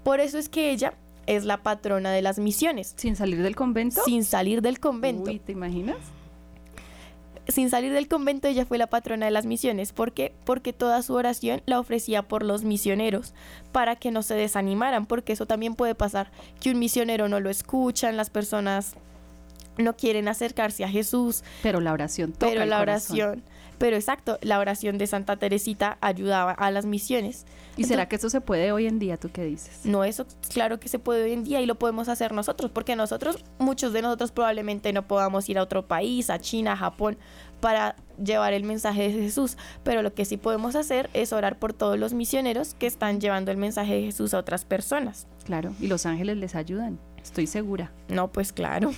Por 0.05 0.21
eso 0.21 0.39
es 0.39 0.49
que 0.49 0.71
ella 0.71 0.95
es 1.27 1.45
la 1.45 1.63
patrona 1.63 2.11
de 2.13 2.23
las 2.23 2.39
misiones. 2.39 2.95
¿Sin 2.97 3.17
salir 3.17 3.43
del 3.43 3.57
convento? 3.57 4.03
Sin 4.05 4.25
salir 4.25 4.63
del 4.63 4.81
convento. 4.81 5.31
Uy, 5.31 5.39
¿te 5.39 5.53
imaginas? 5.53 5.97
Sin 7.49 7.71
salir 7.71 7.93
del 7.93 8.09
convento 8.09 8.47
ella 8.47 8.65
fue 8.65 8.79
la 8.79 8.87
patrona 8.87 9.27
de 9.27 9.33
las 9.33 9.47
misiones. 9.47 9.93
¿Por 9.93 10.13
qué? 10.13 10.33
Porque 10.45 10.73
toda 10.73 11.03
su 11.03 11.15
oración 11.15 11.63
la 11.67 11.81
ofrecía 11.81 12.23
por 12.23 12.45
los 12.45 12.63
misioneros, 12.63 13.35
para 13.73 13.97
que 13.97 14.11
no 14.11 14.23
se 14.23 14.35
desanimaran, 14.35 15.07
porque 15.07 15.33
eso 15.33 15.47
también 15.47 15.75
puede 15.75 15.95
pasar, 15.95 16.31
que 16.61 16.71
un 16.71 16.79
misionero 16.79 17.29
no 17.29 17.41
lo 17.41 17.51
escuchan, 17.51 18.17
las 18.17 18.31
personas 18.31 18.95
no 19.77 19.97
quieren 19.97 20.29
acercarse 20.29 20.85
a 20.85 20.89
Jesús. 20.89 21.43
Pero 21.63 21.81
la 21.81 21.93
oración 21.93 22.33
toca 22.33 22.53
Pero 22.53 22.65
la 22.67 22.81
oración. 22.81 23.43
Pero 23.83 23.97
exacto, 23.97 24.39
la 24.43 24.61
oración 24.61 24.97
de 24.97 25.09
Santa 25.09 25.39
Teresita 25.39 25.99
ayudaba 26.01 26.53
a 26.53 26.71
las 26.71 26.87
misiones. 26.87 27.47
¿Y 27.77 27.83
será 27.83 28.07
que 28.07 28.15
eso 28.15 28.31
se 28.31 28.41
puede 28.41 28.71
hoy 28.71 28.87
en 28.87 29.01
día? 29.01 29.17
¿Tú 29.17 29.29
qué 29.33 29.43
dices? 29.43 29.81
No, 29.83 30.05
eso 30.05 30.25
claro 30.55 30.79
que 30.79 30.89
se 30.89 31.01
puede 31.01 31.25
hoy 31.25 31.33
en 31.33 31.43
día 31.43 31.61
y 31.61 31.67
lo 31.67 31.75
podemos 31.75 32.09
hacer 32.09 32.31
nosotros, 32.31 32.71
porque 32.71 32.95
nosotros, 32.95 33.45
muchos 33.59 33.93
de 33.93 34.01
nosotros 34.01 34.31
probablemente 34.31 34.93
no 34.93 35.09
podamos 35.09 35.49
ir 35.49 35.59
a 35.59 35.65
otro 35.65 35.89
país, 35.89 36.31
a 36.31 36.39
China, 36.39 36.75
a 36.75 36.77
Japón, 36.77 37.19
para 37.59 37.97
llevar 38.25 38.53
el 38.53 38.63
mensaje 38.63 39.09
de 39.09 39.15
Jesús, 39.15 39.57
pero 39.83 40.03
lo 40.03 40.15
que 40.15 40.27
sí 40.27 40.37
podemos 40.37 40.77
hacer 40.77 41.11
es 41.13 41.33
orar 41.33 41.59
por 41.59 41.73
todos 41.73 41.99
los 41.99 42.13
misioneros 42.13 42.75
que 42.75 42.87
están 42.87 43.21
llevando 43.21 43.51
el 43.51 43.57
mensaje 43.57 43.95
de 43.95 44.03
Jesús 44.03 44.33
a 44.33 44.39
otras 44.39 44.65
personas. 44.65 45.27
Claro, 45.45 45.75
y 45.81 45.89
los 45.89 46.07
ángeles 46.07 46.37
les 46.37 46.55
ayudan, 46.55 47.01
estoy 47.21 47.49
segura. 47.49 47.91
No, 48.07 48.31
pues 48.31 48.53
claro. 48.53 48.93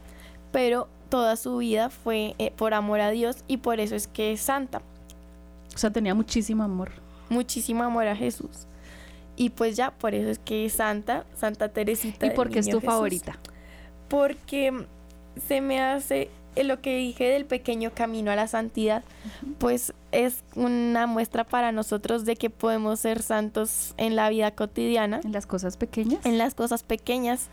pero 0.53 0.87
toda 1.09 1.35
su 1.35 1.57
vida 1.57 1.91
fue 1.91 2.37
eh, 2.39 2.53
por 2.57 2.73
amor 2.73 3.01
a 3.01 3.11
Dios 3.11 3.39
y 3.49 3.57
por 3.57 3.81
eso 3.81 3.97
es 3.97 4.07
que 4.07 4.33
es 4.33 4.41
santa. 4.41 4.81
O 5.75 5.79
sea, 5.79 5.91
tenía 5.91 6.15
muchísimo 6.15 6.63
amor. 6.63 6.93
Muchísimo 7.29 7.83
amor 7.83 8.07
a 8.07 8.15
Jesús. 8.15 8.69
Y 9.35 9.51
pues 9.51 9.75
ya, 9.75 9.91
por 9.91 10.15
eso 10.15 10.31
es 10.31 10.39
que 10.39 10.67
es 10.67 10.73
santa, 10.73 11.27
Santa 11.37 11.69
Teresita. 11.69 12.27
¿Y 12.27 12.31
por 12.31 12.49
qué 12.49 12.61
es 12.61 12.69
tu 12.69 12.81
favorita? 12.81 13.37
Porque 14.09 14.87
se 15.49 15.61
me 15.61 15.83
hace 15.83 16.31
lo 16.65 16.81
que 16.81 16.97
dije 16.97 17.25
del 17.25 17.45
pequeño 17.45 17.93
camino 17.95 18.31
a 18.31 18.37
la 18.37 18.47
santidad, 18.47 19.03
pues 19.59 19.93
es 20.13 20.43
una 20.55 21.07
muestra 21.07 21.45
para 21.45 21.73
nosotros 21.73 22.25
de 22.25 22.37
que 22.37 22.51
podemos 22.51 23.01
ser 23.01 23.23
santos 23.23 23.95
en 23.97 24.17
la 24.17 24.29
vida 24.31 24.51
cotidiana. 24.53 25.21
En 25.25 25.33
las 25.33 25.47
cosas 25.47 25.77
pequeñas. 25.77 26.25
En 26.25 26.39
las 26.39 26.55
cosas 26.55 26.83
pequeñas, 26.83 27.49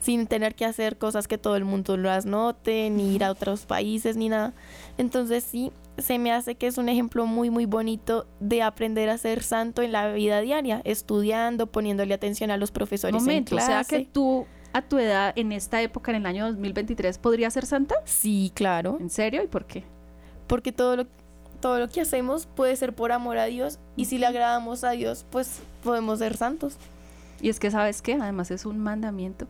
sin 0.00 0.26
tener 0.26 0.54
que 0.54 0.64
hacer 0.64 0.98
cosas 0.98 1.26
que 1.26 1.38
todo 1.38 1.56
el 1.56 1.64
mundo 1.64 1.96
las 1.96 2.26
note, 2.26 2.90
ni 2.90 3.14
ir 3.14 3.24
a 3.24 3.30
otros 3.30 3.66
países, 3.66 4.16
ni 4.16 4.28
nada. 4.28 4.52
Entonces 4.98 5.44
sí, 5.44 5.72
se 5.98 6.18
me 6.18 6.32
hace 6.32 6.56
que 6.56 6.66
es 6.66 6.78
un 6.78 6.88
ejemplo 6.88 7.26
muy, 7.26 7.50
muy 7.50 7.66
bonito 7.66 8.26
de 8.40 8.62
aprender 8.62 9.08
a 9.08 9.18
ser 9.18 9.42
santo 9.42 9.82
en 9.82 9.92
la 9.92 10.12
vida 10.12 10.40
diaria, 10.40 10.80
estudiando, 10.84 11.66
poniéndole 11.66 12.14
atención 12.14 12.50
a 12.50 12.56
los 12.56 12.70
profesores 12.70 13.14
Momento, 13.14 13.54
en 13.54 13.58
clase. 13.58 13.72
O 13.72 13.74
sea 13.74 13.84
que 13.84 14.04
tú 14.04 14.46
a 14.74 14.82
tu 14.82 14.98
edad, 14.98 15.32
en 15.36 15.52
esta 15.52 15.80
época, 15.80 16.10
en 16.10 16.18
el 16.18 16.26
año 16.26 16.46
2023, 16.46 17.18
podrías 17.18 17.54
ser 17.54 17.64
santa? 17.64 17.94
Sí, 18.04 18.52
claro. 18.54 18.98
¿En 19.00 19.08
serio? 19.08 19.42
¿Y 19.42 19.46
por 19.46 19.64
qué? 19.64 19.84
Porque 20.48 20.72
todo 20.72 20.96
lo, 20.96 21.06
todo 21.60 21.78
lo 21.78 21.88
que 21.88 22.00
hacemos 22.00 22.46
puede 22.46 22.74
ser 22.74 22.92
por 22.92 23.12
amor 23.12 23.38
a 23.38 23.44
Dios 23.44 23.78
y 23.96 24.06
si 24.06 24.18
le 24.18 24.26
agradamos 24.26 24.82
a 24.82 24.90
Dios, 24.90 25.24
pues 25.30 25.60
podemos 25.84 26.18
ser 26.18 26.36
santos. 26.36 26.76
Y 27.40 27.50
es 27.50 27.60
que, 27.60 27.70
¿sabes 27.70 28.02
qué? 28.02 28.14
Además 28.14 28.50
es 28.50 28.66
un 28.66 28.80
mandamiento. 28.80 29.46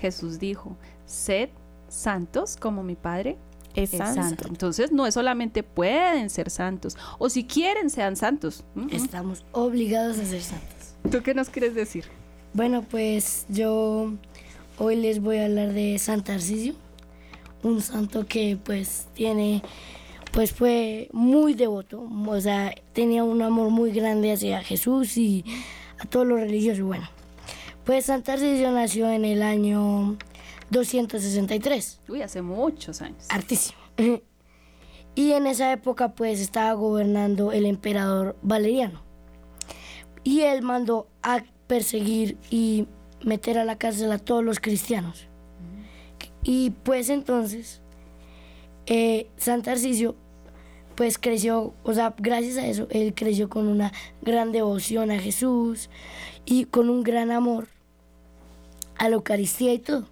Jesús 0.00 0.38
dijo, 0.38 0.74
sed 1.04 1.50
santos 1.88 2.56
como 2.56 2.82
mi 2.82 2.96
Padre 2.96 3.36
es, 3.74 3.90
santo. 3.90 4.48
Entonces 4.48 4.90
no 4.90 5.06
es 5.06 5.12
solamente 5.12 5.62
pueden 5.62 6.30
ser 6.30 6.48
santos, 6.48 6.96
o 7.18 7.28
si 7.28 7.44
quieren 7.44 7.90
sean 7.90 8.16
santos. 8.16 8.64
Estamos 8.90 9.44
obligados 9.52 10.18
a 10.18 10.24
ser 10.24 10.40
santos. 10.40 10.94
¿Tú 11.10 11.22
qué 11.22 11.34
nos 11.34 11.50
quieres 11.50 11.74
decir? 11.74 12.06
Bueno, 12.54 12.82
pues 12.82 13.46
yo 13.48 14.12
Hoy 14.84 14.96
les 14.96 15.22
voy 15.22 15.36
a 15.36 15.44
hablar 15.44 15.72
de 15.72 15.96
San 16.00 16.24
Tarcisio, 16.24 16.74
un 17.62 17.80
santo 17.82 18.26
que 18.26 18.58
pues 18.60 19.06
tiene, 19.14 19.62
pues 20.32 20.50
fue 20.52 21.08
muy 21.12 21.54
devoto, 21.54 22.04
o 22.26 22.40
sea, 22.40 22.74
tenía 22.92 23.22
un 23.22 23.42
amor 23.42 23.70
muy 23.70 23.92
grande 23.92 24.32
hacia 24.32 24.60
Jesús 24.60 25.16
y 25.16 25.44
a 26.00 26.06
todos 26.06 26.26
los 26.26 26.40
religiosos. 26.40 26.84
Bueno, 26.84 27.08
pues 27.84 28.06
San 28.06 28.24
Tarcisio 28.24 28.72
nació 28.72 29.08
en 29.08 29.24
el 29.24 29.44
año 29.44 30.18
263. 30.70 32.00
Uy, 32.08 32.22
hace 32.22 32.42
muchos 32.42 33.02
años. 33.02 33.24
Artísimo. 33.28 33.78
Y 35.14 35.32
en 35.32 35.46
esa 35.46 35.70
época 35.72 36.14
pues 36.14 36.40
estaba 36.40 36.72
gobernando 36.72 37.52
el 37.52 37.66
emperador 37.66 38.34
Valeriano. 38.42 39.00
Y 40.24 40.40
él 40.40 40.62
mandó 40.62 41.06
a 41.22 41.44
perseguir 41.68 42.36
y 42.50 42.88
meter 43.24 43.58
a 43.58 43.64
la 43.64 43.78
cárcel 43.78 44.12
a 44.12 44.18
todos 44.18 44.44
los 44.44 44.60
cristianos. 44.60 45.26
Y 46.42 46.70
pues 46.70 47.08
entonces, 47.08 47.80
eh, 48.86 49.28
San 49.36 49.62
Tarcisio, 49.62 50.16
pues 50.94 51.18
creció, 51.18 51.74
o 51.84 51.94
sea, 51.94 52.14
gracias 52.18 52.56
a 52.58 52.66
eso, 52.66 52.86
él 52.90 53.14
creció 53.14 53.48
con 53.48 53.68
una 53.68 53.92
gran 54.20 54.52
devoción 54.52 55.10
a 55.10 55.18
Jesús 55.18 55.88
y 56.44 56.64
con 56.66 56.90
un 56.90 57.02
gran 57.02 57.30
amor 57.30 57.68
a 58.98 59.08
la 59.08 59.16
Eucaristía 59.16 59.72
y 59.72 59.78
todo. 59.78 60.08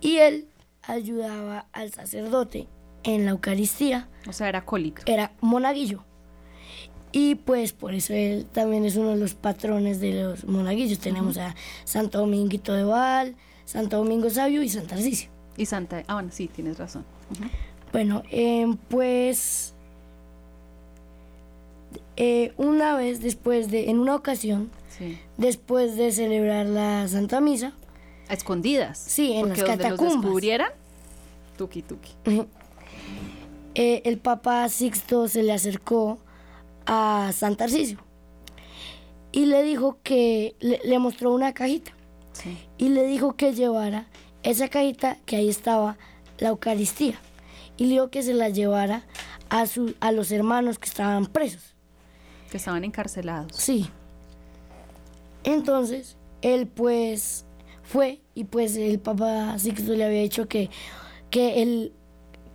Y 0.00 0.16
él 0.18 0.46
ayudaba 0.82 1.66
al 1.72 1.92
sacerdote 1.92 2.68
en 3.02 3.24
la 3.24 3.32
Eucaristía. 3.32 4.08
O 4.28 4.32
sea, 4.32 4.48
era 4.48 4.64
cólico. 4.64 5.02
Era 5.06 5.32
monaguillo. 5.40 6.04
Y 7.12 7.34
pues 7.34 7.72
por 7.72 7.94
eso 7.94 8.12
él 8.12 8.46
también 8.52 8.84
es 8.84 8.96
uno 8.96 9.10
de 9.10 9.16
los 9.16 9.34
patrones 9.34 10.00
de 10.00 10.22
los 10.22 10.44
monaguillos. 10.44 10.98
Tenemos 11.00 11.38
a 11.38 11.54
Santo 11.84 12.18
Dominguito 12.18 12.72
de 12.72 12.84
Val, 12.84 13.34
Santo 13.64 13.98
Domingo 13.98 14.30
Sabio 14.30 14.62
y 14.62 14.68
Santa 14.68 14.90
Tarcisio. 14.94 15.28
Y 15.56 15.66
Santa... 15.66 16.04
Ah, 16.06 16.14
bueno, 16.14 16.30
sí, 16.32 16.48
tienes 16.48 16.78
razón. 16.78 17.04
Bueno, 17.92 18.22
em, 18.30 18.76
pues 18.76 19.74
eh, 22.16 22.52
una 22.56 22.94
vez 22.96 23.20
después 23.20 23.70
de, 23.70 23.90
en 23.90 23.98
una 23.98 24.14
ocasión, 24.14 24.70
después 25.38 25.96
de 25.96 26.12
celebrar 26.12 26.66
la 26.66 27.08
Santa 27.08 27.40
Misa. 27.40 27.72
¿A 28.28 28.34
escondidas? 28.34 28.98
Sí, 28.98 29.32
en 29.32 29.48
las 29.48 29.58
catacumbas. 29.58 29.88
Donde 29.88 30.04
los 30.04 30.22
descubrieran, 30.22 30.72
tuki 31.56 31.82
tuki. 31.82 32.12
Eh, 33.76 34.02
el 34.04 34.18
Papa 34.18 34.68
Sixto 34.68 35.28
se 35.28 35.44
le 35.44 35.52
acercó 35.52 36.18
a 36.92 37.30
San 37.32 37.54
Tarcisio 37.54 37.98
y 39.30 39.46
le 39.46 39.62
dijo 39.62 39.98
que 40.02 40.56
le, 40.58 40.98
mostró 40.98 41.32
una 41.32 41.54
cajita 41.54 41.92
y 42.78 42.88
le 42.88 43.06
dijo 43.06 43.36
que 43.36 43.54
llevara 43.54 44.06
esa 44.42 44.66
cajita 44.66 45.16
que 45.24 45.36
ahí 45.36 45.48
estaba 45.48 45.98
la 46.38 46.48
Eucaristía 46.48 47.14
y 47.76 47.84
le 47.84 47.90
dijo 47.90 48.10
que 48.10 48.24
se 48.24 48.34
la 48.34 48.48
llevara 48.48 49.04
a, 49.50 49.66
su, 49.66 49.94
a 50.00 50.10
los 50.10 50.32
hermanos 50.32 50.80
que 50.80 50.88
estaban 50.88 51.26
presos. 51.26 51.76
Que 52.50 52.56
estaban 52.56 52.82
encarcelados. 52.82 53.54
Sí. 53.54 53.88
Entonces, 55.44 56.16
él 56.42 56.66
pues 56.66 57.46
fue 57.84 58.20
y 58.34 58.44
pues 58.44 58.74
el 58.74 58.98
Papa 58.98 59.56
Sixto 59.60 59.92
le 59.92 60.04
había 60.04 60.22
dicho 60.22 60.48
que, 60.48 60.70
que, 61.30 61.62
él, 61.62 61.92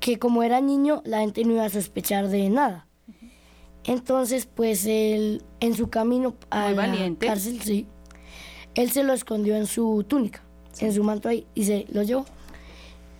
que 0.01 0.19
como 0.19 0.43
era 0.43 0.59
niño 0.59 1.01
la 1.05 1.19
gente 1.19 1.45
no 1.45 1.53
iba 1.53 1.63
a 1.63 1.69
sospechar 1.69 2.27
de 2.27 2.49
nada. 2.49 2.84
Entonces, 3.87 4.47
pues 4.47 4.85
él, 4.85 5.43
en 5.59 5.75
su 5.75 5.89
camino 5.89 6.35
a 6.49 6.71
la 6.71 7.15
cárcel, 7.19 7.61
sí, 7.61 7.87
él 8.73 8.91
se 8.91 9.03
lo 9.03 9.13
escondió 9.13 9.55
en 9.55 9.67
su 9.67 10.03
túnica, 10.07 10.43
en 10.79 10.93
su 10.93 11.03
manto 11.03 11.29
ahí, 11.29 11.45
y 11.53 11.65
se 11.65 11.85
lo 11.89 12.03
llevó. 12.03 12.25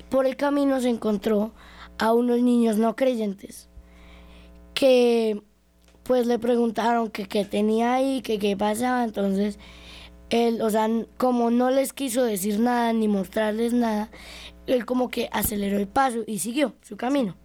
Por 0.10 0.26
el 0.26 0.36
camino 0.36 0.82
se 0.82 0.90
encontró 0.90 1.52
a 1.98 2.14
unos 2.14 2.42
niños 2.42 2.78
no 2.78 2.96
creyentes 2.96 3.70
que 4.74 5.42
pues 6.04 6.28
le 6.28 6.38
preguntaron 6.38 7.10
que 7.10 7.26
qué 7.26 7.46
tenía 7.46 7.94
ahí, 7.94 8.22
que 8.22 8.38
qué 8.38 8.56
pasaba, 8.56 9.04
entonces 9.04 9.58
él, 10.30 10.62
o 10.62 10.70
sea, 10.70 10.88
como 11.18 11.50
no 11.50 11.72
les 11.72 11.94
quiso 11.94 12.24
decir 12.24 12.60
nada 12.60 12.94
ni 12.94 13.08
mostrarles 13.08 13.74
nada, 13.74 14.12
él 14.68 14.86
como 14.86 15.10
que 15.10 15.30
aceleró 15.32 15.78
el 15.78 15.88
paso 15.88 16.20
y 16.28 16.40
siguió 16.40 16.76
su 16.82 16.98
camino. 16.98 17.36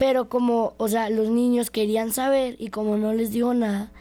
Pero 0.00 0.30
como, 0.30 0.72
o 0.78 0.88
sea, 0.88 1.10
los 1.10 1.28
niños 1.28 1.70
querían 1.70 2.10
saber 2.10 2.56
y 2.58 2.68
como 2.68 2.96
no 2.96 3.12
les 3.12 3.32
dijo 3.32 3.52
nada, 3.52 3.92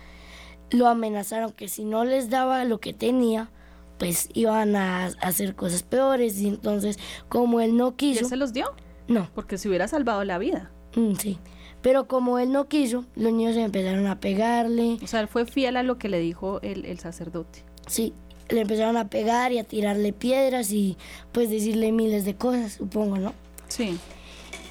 lo 0.72 0.88
amenazaron 0.88 1.52
que 1.52 1.68
si 1.68 1.84
no 1.84 2.06
les 2.06 2.30
daba 2.30 2.64
lo 2.64 2.80
que 2.80 2.94
tenía, 2.94 3.52
pues 3.98 4.30
iban 4.34 4.78
a 4.78 5.08
hacer 5.20 5.56
cosas 5.56 5.84
peores. 5.84 6.40
Y 6.40 6.48
entonces, 6.48 6.98
como 7.28 7.60
él 7.60 7.76
no 7.76 7.98
quiso... 7.98 8.24
¿Y 8.26 8.30
se 8.30 8.38
los 8.38 8.54
dio? 8.54 8.74
No. 9.10 9.30
Porque 9.36 9.58
se 9.58 9.68
hubiera 9.68 9.90
salvado 9.90 10.24
la 10.24 10.38
vida. 10.38 10.72
Mm, 10.96 11.16
sí. 11.16 11.38
Pero 11.82 12.08
como 12.08 12.40
él 12.40 12.54
no 12.54 12.70
quiso, 12.70 13.04
los 13.18 13.34
niños 13.34 13.58
empezaron 13.58 14.08
a 14.08 14.22
pegarle. 14.22 15.00
O 15.04 15.08
sea, 15.08 15.20
él 15.20 15.28
fue 15.28 15.46
fiel 15.46 15.76
a 15.76 15.84
lo 15.84 15.98
que 15.98 16.08
le 16.08 16.20
dijo 16.20 16.62
el, 16.62 16.86
el 16.86 17.00
sacerdote. 17.00 17.66
Sí, 17.88 18.14
le 18.48 18.62
empezaron 18.62 18.96
a 18.96 19.10
pegar 19.10 19.52
y 19.52 19.60
a 19.60 19.66
tirarle 19.66 20.14
piedras 20.14 20.72
y 20.72 20.96
pues 21.34 21.50
decirle 21.50 21.92
miles 21.92 22.24
de 22.24 22.36
cosas, 22.36 22.72
supongo, 22.72 23.18
¿no? 23.18 23.34
Sí. 23.68 24.00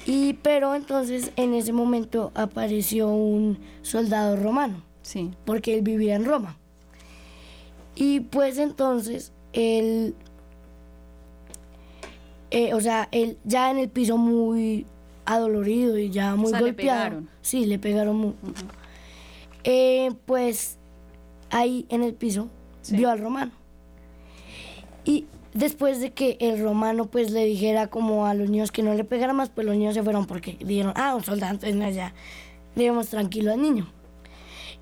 Y 0.09 0.33
pero 0.41 0.73
entonces 0.73 1.31
en 1.35 1.53
ese 1.53 1.71
momento 1.71 2.31
apareció 2.33 3.09
un 3.09 3.59
soldado 3.83 4.37
romano. 4.37 4.81
Sí. 5.03 5.29
Porque 5.45 5.75
él 5.75 5.83
vivía 5.83 6.15
en 6.15 6.25
Roma. 6.25 6.57
Y 7.95 8.21
pues 8.21 8.57
entonces 8.57 9.31
él 9.53 10.15
eh, 12.49 12.73
o 12.73 12.81
sea, 12.81 13.07
él 13.11 13.37
ya 13.43 13.69
en 13.69 13.77
el 13.77 13.89
piso 13.89 14.17
muy 14.17 14.87
adolorido 15.25 15.97
y 15.99 16.09
ya 16.09 16.35
muy 16.35 16.51
golpeado. 16.51 16.65
Le 16.65 16.73
pegaron. 16.73 17.29
Sí, 17.41 17.65
le 17.67 17.77
pegaron 17.77 18.15
muy. 18.15 18.33
Eh, 19.63 20.09
pues 20.25 20.79
ahí 21.51 21.85
en 21.89 22.01
el 22.01 22.15
piso 22.15 22.49
vio 22.89 23.11
al 23.11 23.19
romano. 23.19 23.51
Y 25.05 25.25
después 25.53 25.99
de 25.99 26.11
que 26.11 26.37
el 26.39 26.61
romano 26.61 27.05
pues 27.05 27.31
le 27.31 27.45
dijera 27.45 27.87
como 27.87 28.25
a 28.25 28.33
los 28.33 28.49
niños 28.49 28.71
que 28.71 28.83
no 28.83 28.93
le 28.93 29.03
pegara 29.03 29.33
más, 29.33 29.49
pues 29.49 29.65
los 29.65 29.75
niños 29.75 29.93
se 29.93 30.03
fueron 30.03 30.25
porque 30.25 30.57
dijeron, 30.59 30.93
ah, 30.95 31.15
un 31.15 31.23
soldado, 31.23 31.53
entonces 31.53 31.95
ya 31.95 32.13
debemos 32.75 33.09
tranquilo 33.09 33.51
al 33.51 33.61
niño. 33.61 33.91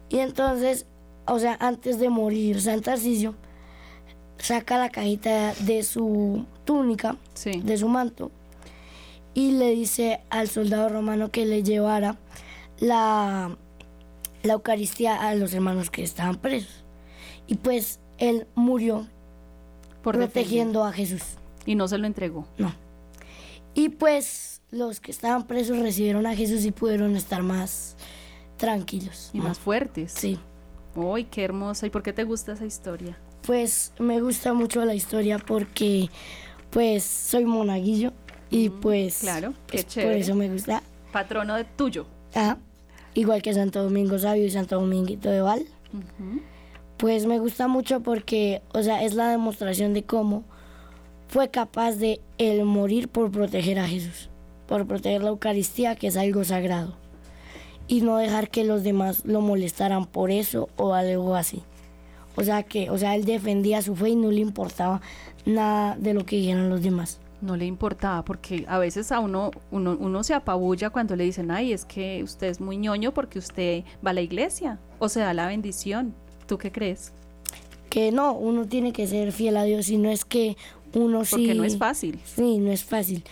Y 0.09 0.19
entonces, 0.19 0.85
o 1.25 1.39
sea, 1.39 1.57
antes 1.59 1.99
de 1.99 2.09
morir, 2.09 2.61
San 2.61 2.81
Tarcisio 2.81 3.35
saca 4.37 4.77
la 4.77 4.89
cajita 4.89 5.53
de 5.55 5.83
su 5.83 6.45
túnica, 6.65 7.17
de 7.43 7.77
su 7.77 7.87
manto, 7.87 8.31
y 9.33 9.51
le 9.51 9.71
dice 9.71 10.21
al 10.29 10.47
soldado 10.47 10.89
romano 10.89 11.29
que 11.29 11.45
le 11.45 11.63
llevara 11.63 12.17
la, 12.79 13.55
la 14.43 14.53
Eucaristía 14.53 15.15
a 15.15 15.35
los 15.35 15.53
hermanos 15.53 15.89
que 15.89 16.03
estaban 16.03 16.37
presos. 16.37 16.83
Y 17.45 17.55
pues 17.55 17.99
él 18.17 18.47
murió 18.55 19.07
protegiendo 20.11 20.83
a 20.83 20.91
Jesús. 20.91 21.23
Y 21.65 21.75
no 21.75 21.87
se 21.87 21.97
lo 21.97 22.07
entregó. 22.07 22.47
No. 22.57 22.73
Y 23.73 23.89
pues 23.89 24.61
los 24.71 24.99
que 24.99 25.11
estaban 25.11 25.47
presos 25.47 25.79
recibieron 25.79 26.25
a 26.25 26.35
Jesús 26.35 26.65
y 26.65 26.71
pudieron 26.71 27.15
estar 27.15 27.43
más 27.43 27.95
tranquilos. 28.57 29.29
Y 29.33 29.39
más 29.39 29.59
fuertes. 29.59 30.11
Sí. 30.11 30.39
¡Uy, 30.95 31.25
qué 31.25 31.43
hermosa! 31.43 31.85
¿Y 31.85 31.89
por 31.89 32.01
qué 32.01 32.11
te 32.11 32.23
gusta 32.23 32.53
esa 32.53 32.65
historia? 32.65 33.17
Pues 33.45 33.93
me 33.99 34.19
gusta 34.19 34.53
mucho 34.53 34.83
la 34.83 34.95
historia 34.95 35.37
porque 35.37 36.09
pues 36.71 37.03
soy 37.03 37.45
monaguillo 37.45 38.13
Y 38.49 38.69
pues, 38.69 39.19
claro, 39.19 39.53
qué 39.67 39.83
pues, 39.83 40.05
por 40.05 40.13
eso 40.13 40.35
me 40.35 40.49
gusta. 40.49 40.81
Patrono 41.11 41.55
de 41.55 41.63
tuyo. 41.63 42.07
Ah, 42.33 42.57
igual 43.13 43.41
que 43.41 43.53
Santo 43.53 43.83
Domingo 43.83 44.17
Sabio 44.19 44.45
y 44.45 44.49
Santo 44.49 44.79
Dominguito 44.79 45.29
de 45.29 45.41
Val. 45.41 45.65
Pues 46.97 47.27
me 47.27 47.37
gusta 47.37 47.67
mucho 47.67 48.01
porque, 48.01 48.63
o 48.73 48.81
sea, 48.81 49.03
es 49.03 49.13
la 49.13 49.29
demostración 49.29 49.93
de 49.93 50.03
cómo 50.03 50.43
fue 51.27 51.49
capaz 51.49 51.93
de 51.93 52.21
él 52.39 52.63
morir 52.63 53.07
por 53.07 53.29
proteger 53.29 53.77
a 53.77 53.87
Jesús, 53.87 54.29
por 54.65 54.87
proteger 54.87 55.21
la 55.21 55.29
Eucaristía, 55.29 55.95
que 55.95 56.07
es 56.07 56.17
algo 56.17 56.43
sagrado, 56.43 56.95
y 57.87 58.01
no 58.01 58.17
dejar 58.17 58.49
que 58.49 58.63
los 58.63 58.83
demás 58.83 59.25
lo 59.25 59.41
molestaran 59.41 60.05
por 60.05 60.31
eso 60.31 60.69
o 60.75 60.95
algo 60.95 61.35
así. 61.35 61.61
O 62.35 62.43
sea 62.43 62.63
que, 62.63 62.89
o 62.89 62.97
sea, 62.97 63.15
él 63.15 63.25
defendía 63.25 63.81
su 63.81 63.95
fe 63.95 64.09
y 64.09 64.15
no 64.15 64.31
le 64.31 64.41
importaba 64.41 65.01
nada 65.45 65.95
de 65.97 66.13
lo 66.13 66.25
que 66.25 66.37
dijeran 66.37 66.69
los 66.69 66.81
demás. 66.81 67.19
No 67.41 67.55
le 67.55 67.65
importaba 67.65 68.23
porque 68.25 68.65
a 68.67 68.79
veces 68.79 69.11
a 69.11 69.19
uno, 69.19 69.51
uno, 69.69 69.95
uno 69.99 70.23
se 70.23 70.33
apabulla 70.33 70.89
cuando 70.89 71.15
le 71.15 71.23
dicen, 71.23 71.51
ay, 71.51 71.73
es 71.73 71.85
que 71.85 72.23
usted 72.23 72.47
es 72.47 72.59
muy 72.59 72.77
ñoño 72.77 73.13
porque 73.13 73.37
usted 73.37 73.83
va 74.05 74.09
a 74.09 74.13
la 74.13 74.21
iglesia 74.21 74.79
o 74.97 75.09
se 75.09 75.19
da 75.19 75.35
la 75.35 75.47
bendición. 75.47 76.15
¿Tú 76.47 76.57
qué 76.57 76.71
crees? 76.71 77.11
Que 77.89 78.11
no, 78.11 78.33
uno 78.33 78.67
tiene 78.67 78.93
que 78.93 79.07
ser 79.07 79.31
fiel 79.31 79.57
a 79.57 79.63
Dios 79.63 79.89
y 79.89 79.97
no 79.97 80.09
es 80.09 80.25
que 80.25 80.57
uno 80.93 81.25
sí... 81.25 81.35
Porque 81.35 81.55
no 81.55 81.63
es 81.63 81.77
fácil. 81.77 82.19
Sí, 82.23 82.57
no 82.57 82.71
es 82.71 82.83
fácil. 82.83 83.23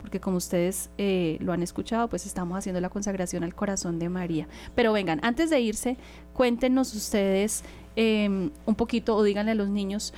porque 0.02 0.20
como 0.20 0.36
ustedes 0.36 0.90
eh, 0.98 1.38
lo 1.40 1.52
han 1.52 1.62
escuchado, 1.62 2.08
pues 2.08 2.26
estamos 2.26 2.58
haciendo 2.58 2.80
la 2.80 2.90
consagración 2.90 3.44
al 3.44 3.54
corazón 3.54 4.00
de 4.00 4.08
María. 4.08 4.48
Pero 4.74 4.92
vengan, 4.92 5.20
antes 5.22 5.48
de 5.48 5.60
irse, 5.60 5.96
cuéntenos 6.34 6.92
ustedes 6.94 7.62
em, 7.96 8.50
un 8.66 8.74
poquito 8.74 9.16
o 9.16 9.22
díganle 9.22 9.52
a 9.52 9.54
los 9.54 9.68
niños 9.68 10.14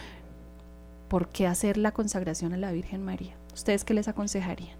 por 1.08 1.28
qué 1.28 1.46
hacer 1.46 1.76
la 1.76 1.92
consagración 1.92 2.52
a 2.52 2.56
la 2.56 2.72
Virgen 2.72 3.04
María. 3.04 3.34
¿Ustedes 3.52 3.84
qué 3.84 3.94
les 3.94 4.08
aconsejarían? 4.08 4.76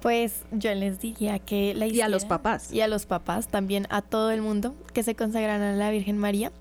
Pues 0.00 0.44
yo 0.52 0.72
les 0.74 1.00
diría 1.00 1.38
que 1.38 1.74
la 1.74 1.86
Y 1.86 2.00
a 2.00 2.08
los 2.08 2.24
papás. 2.24 2.72
Y 2.72 2.80
a 2.80 2.88
los 2.88 3.06
papás, 3.06 3.48
también 3.48 3.86
a 3.90 4.02
todo 4.02 4.30
el 4.30 4.42
mundo, 4.42 4.74
que 4.92 5.02
se 5.02 5.14
consagran 5.14 5.60
a 5.62 5.72
la 5.72 5.90
Virgen 5.90 6.18
María, 6.18 6.52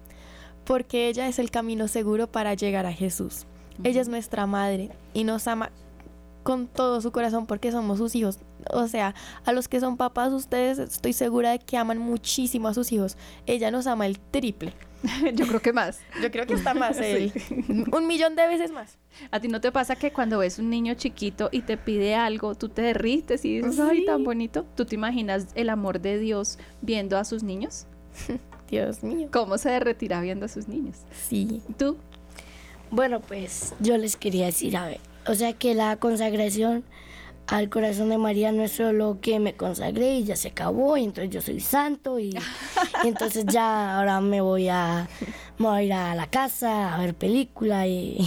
porque 0.65 1.07
ella 1.07 1.27
es 1.27 1.37
el 1.37 1.51
camino 1.51 1.87
seguro 1.87 2.27
para 2.27 2.53
llegar 2.55 2.85
a 2.85 2.93
Jesús. 2.93 3.45
Ella 3.83 4.01
es 4.01 4.07
nuestra 4.07 4.47
madre 4.47 4.89
y 5.13 5.23
nos 5.23 5.47
ama 5.47 5.71
con 6.47 6.65
todo 6.65 7.01
su 7.01 7.11
corazón 7.11 7.45
porque 7.45 7.73
somos 7.73 7.97
sus 7.97 8.15
hijos. 8.15 8.39
O 8.71 8.87
sea, 8.87 9.13
a 9.43 9.51
los 9.51 9.67
que 9.67 9.81
son 9.81 9.97
papás, 9.97 10.31
ustedes 10.31 10.79
estoy 10.79 11.11
segura 11.11 11.51
de 11.51 11.59
que 11.59 11.75
aman 11.75 11.97
muchísimo 11.97 12.69
a 12.69 12.73
sus 12.73 12.93
hijos. 12.93 13.17
Ella 13.47 13.69
nos 13.69 13.85
ama 13.85 14.05
el 14.05 14.17
triple. 14.17 14.73
Yo 15.33 15.45
creo 15.45 15.61
que 15.61 15.73
más. 15.73 15.99
Yo 16.21 16.31
creo 16.31 16.45
que 16.47 16.53
está 16.53 16.73
más 16.73 16.97
él. 17.01 17.33
Un 17.91 18.07
millón 18.07 18.37
de 18.37 18.47
veces 18.47 18.71
más. 18.71 18.97
¿A 19.29 19.41
ti 19.41 19.49
no 19.49 19.59
te 19.59 19.73
pasa 19.73 19.97
que 19.97 20.13
cuando 20.13 20.37
ves 20.37 20.57
un 20.57 20.69
niño 20.69 20.93
chiquito 20.93 21.49
y 21.51 21.63
te 21.63 21.75
pide 21.75 22.15
algo, 22.15 22.55
tú 22.55 22.69
te 22.69 22.81
derrites 22.81 23.43
y 23.43 23.57
dices, 23.57 23.77
ay, 23.81 24.05
tan 24.05 24.23
bonito? 24.23 24.65
¿Tú 24.77 24.85
te 24.85 24.95
imaginas 24.95 25.47
el 25.53 25.69
amor 25.69 25.99
de 25.99 26.17
Dios 26.17 26.59
viendo 26.81 27.17
a 27.17 27.25
sus 27.25 27.43
niños? 27.43 27.87
Dios 28.71 29.03
mío. 29.03 29.27
¿Cómo 29.33 29.57
se 29.57 29.69
derretirá 29.69 30.21
viendo 30.21 30.45
a 30.45 30.47
sus 30.47 30.69
niños? 30.69 30.95
Sí. 31.27 31.61
¿Tú? 31.77 31.97
Bueno, 32.89 33.19
pues 33.19 33.73
yo 33.81 33.97
les 33.97 34.15
quería 34.15 34.45
decir, 34.45 34.77
a 34.77 34.85
ver, 34.85 35.01
o 35.27 35.35
sea 35.35 35.53
que 35.53 35.75
la 35.75 35.97
consagración 35.97 36.83
al 37.47 37.69
corazón 37.69 38.09
de 38.09 38.17
María 38.17 38.51
no 38.51 38.63
es 38.63 38.73
solo 38.73 39.19
que 39.21 39.39
me 39.39 39.55
consagré 39.55 40.15
y 40.15 40.25
ya 40.25 40.35
se 40.35 40.49
acabó 40.49 40.97
y 40.97 41.05
entonces 41.05 41.33
yo 41.33 41.41
soy 41.41 41.61
santo 41.61 42.19
y, 42.19 42.37
entonces 43.03 43.45
ya 43.45 43.97
ahora 43.97 44.19
me 44.21 44.41
voy 44.41 44.67
a, 44.67 45.07
me 45.57 45.85
ir 45.85 45.93
a 45.93 46.13
la 46.13 46.27
casa 46.27 46.93
a 46.93 46.99
ver 46.99 47.15
película 47.15 47.87
y 47.87 48.17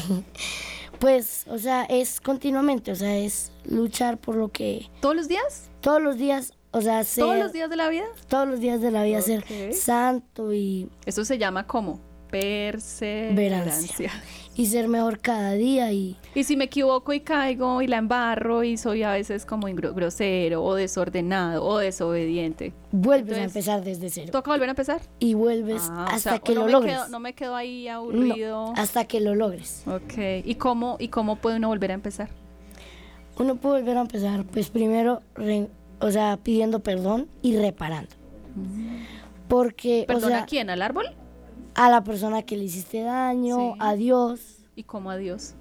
pues, 0.98 1.44
o 1.48 1.58
sea, 1.58 1.84
es 1.84 2.20
continuamente, 2.20 2.92
o 2.92 2.96
sea, 2.96 3.16
es 3.16 3.52
luchar 3.64 4.18
por 4.18 4.36
lo 4.36 4.48
que... 4.48 4.88
¿Todos 5.00 5.14
los 5.14 5.28
días? 5.28 5.70
Todos 5.80 6.00
los 6.00 6.16
días, 6.16 6.54
o 6.70 6.80
sea, 6.80 7.04
ser... 7.04 7.24
¿Todos 7.24 7.38
los 7.38 7.52
días 7.52 7.68
de 7.68 7.76
la 7.76 7.88
vida? 7.90 8.06
Todos 8.28 8.48
los 8.48 8.60
días 8.60 8.80
de 8.80 8.90
la 8.90 9.02
vida 9.02 9.20
ser 9.20 9.44
santo 9.74 10.54
y... 10.54 10.88
Eso 11.04 11.24
se 11.26 11.36
llama 11.36 11.66
como 11.66 12.00
perseverancia 12.30 14.12
y 14.56 14.66
ser 14.66 14.88
mejor 14.88 15.20
cada 15.20 15.52
día 15.52 15.92
y 15.92 16.16
y 16.34 16.44
si 16.44 16.56
me 16.56 16.64
equivoco 16.64 17.12
y 17.12 17.20
caigo 17.20 17.82
y 17.82 17.86
la 17.86 17.96
embarro 17.96 18.62
y 18.62 18.76
soy 18.76 19.02
a 19.02 19.12
veces 19.12 19.44
como 19.44 19.66
grosero 19.66 20.62
o 20.62 20.74
desordenado 20.74 21.64
o 21.64 21.78
desobediente. 21.78 22.72
Vuelves 22.92 23.38
a 23.38 23.44
empezar 23.44 23.82
desde 23.82 24.10
cero. 24.10 24.30
toca 24.32 24.50
volver 24.52 24.68
a 24.68 24.72
empezar 24.72 25.00
y 25.18 25.34
vuelves 25.34 25.88
ah, 25.90 26.08
hasta 26.12 26.38
que 26.38 26.54
lo 26.54 26.68
logres. 26.68 27.08
no 27.10 27.20
me 27.20 27.32
quedo 27.32 27.56
ahí 27.56 27.88
aburrido. 27.88 28.72
hasta 28.76 29.04
que 29.06 29.20
lo 29.20 29.34
logres. 29.34 29.82
Ok. 29.86 30.44
y 30.44 30.54
cómo 30.56 30.96
y 31.00 31.08
cómo 31.08 31.36
puede 31.36 31.56
uno 31.56 31.68
volver 31.68 31.90
a 31.90 31.94
empezar 31.94 32.28
uno 33.38 33.56
puede 33.56 33.80
volver 33.80 33.96
a 33.96 34.02
empezar 34.02 34.44
pues 34.44 34.70
primero 34.70 35.22
o 36.00 36.10
sea 36.10 36.38
pidiendo 36.42 36.80
perdón 36.80 37.28
y 37.42 37.56
reparando. 37.56 38.14
Mm. 38.54 39.02
porque 39.48 40.04
¿Perdón 40.06 40.32
a 40.32 40.46
quién 40.46 40.70
al 40.70 40.82
árbol 40.82 41.06
a 41.74 41.90
la 41.90 42.02
persona 42.02 42.42
que 42.42 42.56
le 42.56 42.64
hiciste 42.64 43.02
daño, 43.02 43.74
a 43.78 43.94
Dios. 43.94 44.58
¿Y 44.76 44.84
cómo 44.84 45.10
a 45.10 45.16
Dios? 45.16 45.54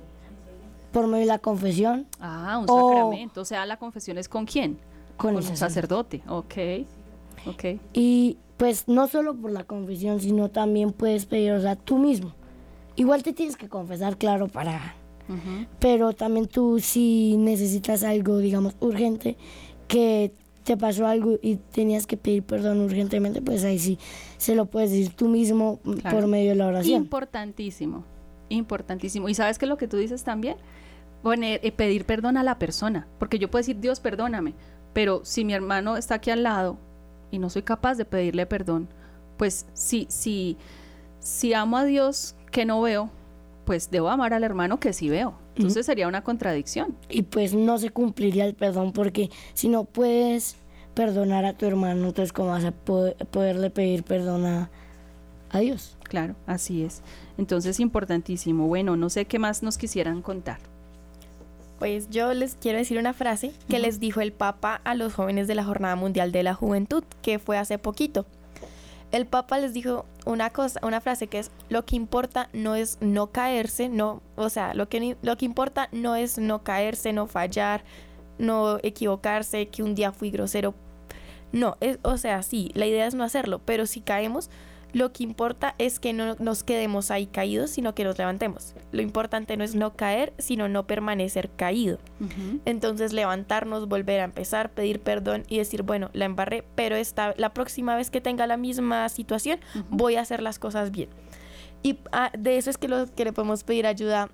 Por 0.91 1.07
medio 1.07 1.21
de 1.21 1.25
la 1.25 1.39
confesión. 1.39 2.07
Ah, 2.19 2.57
un 2.59 2.67
sacramento. 2.67 3.41
O 3.41 3.45
sea, 3.45 3.65
la 3.65 3.77
confesión 3.77 4.17
es 4.17 4.27
con 4.27 4.45
quién? 4.45 4.79
Con, 5.17 5.35
el 5.35 5.43
sacerdote. 5.43 6.23
Ok. 6.27 6.55
Ok. 7.45 7.79
Y 7.93 8.37
pues 8.57 8.87
no 8.87 9.07
solo 9.07 9.35
por 9.35 9.51
la 9.51 9.63
confesión, 9.63 10.19
sino 10.19 10.49
también 10.49 10.91
puedes 10.91 11.25
pedir, 11.25 11.53
o 11.53 11.61
sea, 11.61 11.75
tú 11.75 11.97
mismo. 11.97 12.33
Igual 12.95 13.23
te 13.23 13.31
tienes 13.31 13.55
que 13.55 13.69
confesar, 13.69 14.17
claro, 14.17 14.47
para... 14.47 14.95
Pero 15.77 16.13
también 16.13 16.47
tú 16.47 16.79
si 16.79 17.37
necesitas 17.37 18.03
algo, 18.03 18.39
digamos, 18.39 18.75
urgente, 18.79 19.37
que 19.87 20.33
te 20.69 20.77
pasó 20.77 21.07
algo 21.07 21.39
y 21.41 21.55
tenías 21.55 22.05
que 22.05 22.15
pedir 22.15 22.43
perdón 22.43 22.79
urgentemente, 22.81 23.41
pues 23.41 23.63
ahí 23.63 23.79
sí 23.79 23.97
se 24.37 24.53
lo 24.53 24.67
puedes 24.67 24.91
decir 24.91 25.11
tú 25.15 25.27
mismo 25.27 25.79
por 26.11 26.27
medio 26.27 26.51
de 26.51 26.55
la 26.57 26.67
oración. 26.67 27.01
Importantísimo, 27.01 28.03
importantísimo. 28.49 29.29
Y 29.29 29.33
sabes 29.33 29.57
que 29.57 29.65
lo 29.65 29.77
que 29.77 29.87
tú 29.87 29.97
dices 29.97 30.23
también, 30.23 30.57
poner, 31.23 31.59
eh, 31.63 31.71
pedir 31.71 32.05
perdón 32.05 32.37
a 32.37 32.43
la 32.43 32.59
persona, 32.59 33.07
porque 33.17 33.39
yo 33.39 33.49
puedo 33.49 33.61
decir, 33.61 33.79
Dios, 33.79 33.99
perdóname, 33.99 34.53
pero 34.93 35.21
si 35.25 35.43
mi 35.43 35.53
hermano 35.53 35.97
está 35.97 36.13
aquí 36.15 36.29
al 36.29 36.43
lado 36.43 36.77
y 37.31 37.39
no 37.39 37.49
soy 37.49 37.63
capaz 37.63 37.95
de 37.95 38.05
pedirle 38.05 38.45
perdón, 38.45 38.89
pues 39.37 39.65
sí, 39.73 40.05
sí, 40.07 40.55
si 41.19 41.55
amo 41.55 41.77
a 41.77 41.83
Dios 41.83 42.35
que 42.51 42.65
no 42.65 42.79
veo, 42.79 43.09
pues 43.69 43.91
debo 43.91 44.09
amar 44.09 44.33
al 44.33 44.43
hermano 44.43 44.79
que 44.79 44.93
sí 44.93 45.09
veo. 45.09 45.35
Entonces 45.55 45.85
sería 45.85 46.07
una 46.07 46.23
contradicción. 46.23 46.97
Y 47.07 47.21
pues 47.21 47.53
no 47.53 47.77
se 47.77 47.91
cumpliría 47.91 48.45
el 48.45 48.55
perdón 48.55 48.93
porque 48.93 49.29
si 49.53 49.69
no 49.69 49.83
puedes 49.83 50.55
perdonar 50.95 51.45
a 51.45 51.53
tu 51.53 51.67
hermano, 51.67 52.07
entonces 52.07 52.33
¿cómo 52.33 52.49
vas 52.49 52.65
a 52.65 52.71
poderle 52.71 53.69
pedir 53.69 54.01
perdón 54.01 54.47
a, 54.47 54.71
a 55.51 55.59
Dios? 55.59 55.99
Claro, 56.01 56.33
así 56.47 56.83
es. 56.83 57.03
Entonces 57.37 57.79
importantísimo. 57.79 58.65
Bueno, 58.65 58.97
no 58.97 59.07
sé 59.11 59.25
qué 59.25 59.37
más 59.37 59.61
nos 59.61 59.77
quisieran 59.77 60.23
contar. 60.23 60.57
Pues 61.77 62.09
yo 62.09 62.33
les 62.33 62.55
quiero 62.55 62.79
decir 62.79 62.97
una 62.97 63.13
frase 63.13 63.51
que 63.69 63.77
les 63.77 63.99
dijo 63.99 64.19
el 64.19 64.33
Papa 64.33 64.81
a 64.83 64.95
los 64.95 65.13
jóvenes 65.13 65.47
de 65.47 65.53
la 65.53 65.63
Jornada 65.63 65.95
Mundial 65.95 66.31
de 66.31 66.41
la 66.41 66.55
Juventud, 66.55 67.03
que 67.21 67.37
fue 67.37 67.59
hace 67.59 67.77
poquito. 67.77 68.25
El 69.11 69.25
Papa 69.25 69.57
les 69.57 69.73
dijo 69.73 70.05
una 70.25 70.51
cosa, 70.51 70.79
una 70.83 71.01
frase 71.01 71.27
que 71.27 71.39
es 71.39 71.51
lo 71.69 71.85
que 71.85 71.95
importa 71.95 72.49
no 72.53 72.75
es 72.75 72.97
no 73.01 73.27
caerse, 73.27 73.89
no, 73.89 74.21
o 74.35 74.49
sea, 74.49 74.73
lo 74.73 74.87
que 74.87 75.17
lo 75.21 75.37
que 75.37 75.45
importa 75.45 75.89
no 75.91 76.15
es 76.15 76.37
no 76.37 76.63
caerse, 76.63 77.11
no 77.11 77.25
fallar, 77.25 77.83
no 78.37 78.77
equivocarse, 78.83 79.67
que 79.67 79.83
un 79.83 79.95
día 79.95 80.11
fui 80.11 80.29
grosero. 80.29 80.75
No, 81.51 81.77
es, 81.79 81.97
o 82.03 82.17
sea, 82.17 82.43
sí, 82.43 82.71
la 82.75 82.85
idea 82.85 83.07
es 83.07 83.15
no 83.15 83.23
hacerlo, 83.23 83.59
pero 83.65 83.87
si 83.87 84.01
caemos, 84.01 84.51
lo 84.93 85.11
que 85.13 85.23
importa 85.23 85.75
es 85.77 85.99
que 85.99 86.13
no 86.13 86.35
nos 86.39 86.63
quedemos 86.63 87.11
ahí 87.11 87.27
caídos, 87.27 87.69
sino 87.69 87.93
que 87.93 88.03
nos 88.03 88.17
levantemos. 88.17 88.73
Lo 88.91 89.01
importante 89.01 89.55
no 89.57 89.63
es 89.63 89.75
no 89.75 89.95
caer, 89.95 90.33
sino 90.37 90.67
no 90.67 90.87
permanecer 90.87 91.49
caído. 91.49 91.99
Entonces 92.65 93.13
levantarnos, 93.13 93.87
volver 93.87 94.21
a 94.21 94.25
empezar, 94.25 94.71
pedir 94.71 94.99
perdón 94.99 95.43
y 95.47 95.57
decir, 95.57 95.83
bueno, 95.83 96.09
la 96.13 96.25
embarré, 96.25 96.63
pero 96.75 96.95
esta, 96.95 97.33
la 97.37 97.53
próxima 97.53 97.95
vez 97.95 98.09
que 98.09 98.21
tenga 98.21 98.47
la 98.47 98.57
misma 98.57 99.07
situación, 99.09 99.59
voy 99.89 100.15
a 100.15 100.21
hacer 100.21 100.41
las 100.41 100.59
cosas 100.59 100.91
bien. 100.91 101.09
Y 101.83 101.97
ah, 102.11 102.31
de 102.37 102.57
eso 102.57 102.69
es 102.69 102.77
que, 102.77 102.87
lo, 102.87 103.05
que 103.13 103.25
le 103.25 103.33
podemos 103.33 103.63
pedir 103.63 103.87
ayuda 103.87 104.29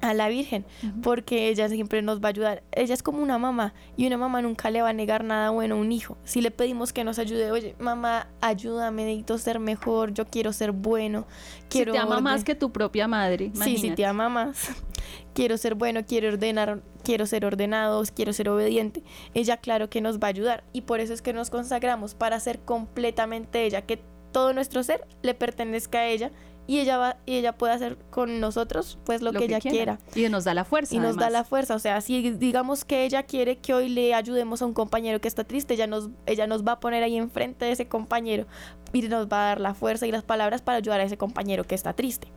a 0.00 0.14
la 0.14 0.28
Virgen, 0.28 0.64
porque 1.02 1.48
ella 1.48 1.68
siempre 1.68 2.02
nos 2.02 2.20
va 2.20 2.28
a 2.28 2.30
ayudar. 2.30 2.62
Ella 2.72 2.94
es 2.94 3.02
como 3.02 3.22
una 3.22 3.38
mamá 3.38 3.74
y 3.96 4.06
una 4.06 4.16
mamá 4.16 4.42
nunca 4.42 4.70
le 4.70 4.82
va 4.82 4.90
a 4.90 4.92
negar 4.92 5.24
nada 5.24 5.50
bueno 5.50 5.74
a 5.74 5.78
un 5.78 5.92
hijo. 5.92 6.16
Si 6.24 6.40
le 6.40 6.50
pedimos 6.50 6.92
que 6.92 7.04
nos 7.04 7.18
ayude, 7.18 7.50
oye, 7.50 7.74
mamá, 7.78 8.28
ayúdame, 8.40 9.04
necesito 9.04 9.38
ser 9.38 9.58
mejor, 9.58 10.12
yo 10.14 10.26
quiero 10.26 10.52
ser 10.52 10.72
bueno, 10.72 11.26
quiero... 11.68 11.92
Si 11.92 11.98
te 11.98 12.02
ama 12.02 12.20
más 12.20 12.44
que 12.44 12.54
tu 12.54 12.70
propia 12.70 13.08
madre. 13.08 13.50
Sí, 13.54 13.78
si 13.78 13.90
te 13.90 14.04
ama 14.04 14.28
más. 14.28 14.68
quiero 15.34 15.56
ser 15.56 15.74
bueno, 15.74 16.04
quiero 16.06 16.28
ordenar, 16.28 16.82
quiero 17.04 17.26
ser 17.26 17.44
ordenado, 17.44 18.02
quiero 18.14 18.32
ser 18.32 18.48
obediente. 18.48 19.02
Ella 19.34 19.56
claro 19.56 19.88
que 19.88 20.00
nos 20.00 20.18
va 20.18 20.28
a 20.28 20.30
ayudar 20.30 20.64
y 20.72 20.82
por 20.82 21.00
eso 21.00 21.14
es 21.14 21.22
que 21.22 21.32
nos 21.32 21.50
consagramos 21.50 22.14
para 22.14 22.40
ser 22.40 22.60
completamente 22.60 23.64
ella, 23.64 23.82
que 23.82 24.00
todo 24.32 24.52
nuestro 24.52 24.82
ser 24.82 25.06
le 25.22 25.34
pertenezca 25.34 26.00
a 26.00 26.06
ella 26.06 26.30
y 26.68 26.78
ella 26.78 26.98
va 26.98 27.16
y 27.26 27.34
ella 27.34 27.56
puede 27.56 27.72
hacer 27.72 27.96
con 28.10 28.38
nosotros 28.38 28.98
pues 29.04 29.22
lo, 29.22 29.32
que, 29.32 29.46
ella 29.46 29.58
quiera. 29.58 29.98
y 30.14 30.28
nos 30.28 30.44
da 30.44 30.54
la 30.54 30.64
fuerza 30.64 30.94
y 30.94 30.98
nos 30.98 31.16
da 31.16 31.30
la 31.30 31.42
fuerza 31.42 31.74
o 31.74 31.78
sea 31.78 32.00
si 32.00 32.30
digamos 32.32 32.84
que 32.84 33.04
ella 33.04 33.24
quiere 33.24 33.58
que 33.58 33.74
hoy 33.74 33.88
le 33.88 34.14
ayudemos 34.14 34.62
a 34.62 34.66
un 34.66 34.74
compañero 34.74 35.20
que 35.20 35.26
está 35.26 35.44
triste 35.44 35.74
ella 35.74 35.86
nos 35.86 36.10
ella 36.26 36.46
nos 36.46 36.64
va 36.64 36.72
a 36.72 36.80
poner 36.80 37.02
ahí 37.02 37.16
enfrente 37.16 37.64
de 37.64 37.72
ese 37.72 37.88
compañero 37.88 38.46
y 38.92 39.02
nos 39.02 39.26
va 39.26 39.44
a 39.44 39.48
dar 39.48 39.60
la 39.60 39.74
fuerza 39.74 40.06
y 40.06 40.12
las 40.12 40.22
palabras 40.22 40.60
para 40.60 40.78
ayudar 40.78 41.00
a 41.00 41.04
ese 41.04 41.16
compañero 41.16 41.64
que 41.64 41.74
está 41.74 41.94
triste 41.94 42.28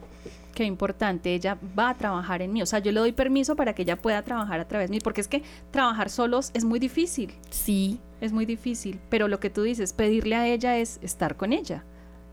qué 0.54 0.65
importante, 0.65 1.34
ella 1.34 1.58
va 1.78 1.89
a 1.89 1.98
trabajar 1.98 2.41
en 2.41 2.52
mí. 2.52 2.62
O 2.62 2.65
sea, 2.65 2.80
yo 2.80 2.91
le 2.91 3.00
doy 3.00 3.13
permiso 3.13 3.56
para 3.56 3.74
que 3.74 3.84
ella 3.84 3.96
pueda 3.96 4.22
trabajar 4.22 4.60
a 4.60 4.67
través 4.67 4.89
de 4.89 4.96
mí, 4.96 5.00
porque 5.00 5.22
es 5.22 5.30
que 5.30 5.44
trabajar 5.72 6.10
solos 6.10 6.52
es 6.54 6.65
muy 6.65 6.78
difícil. 6.78 7.34
Sí. 7.50 8.00
Es 8.20 8.32
muy 8.32 8.46
difícil, 8.46 9.00
pero 9.10 9.28
lo 9.28 9.39
que 9.39 9.50
tú 9.50 9.63
dices, 9.63 9.94
pedirle 9.94 10.36
a 10.36 10.48
ella 10.48 10.78
es 10.78 11.00
estar 11.02 11.38
con 11.38 11.54
ella. 11.54 11.84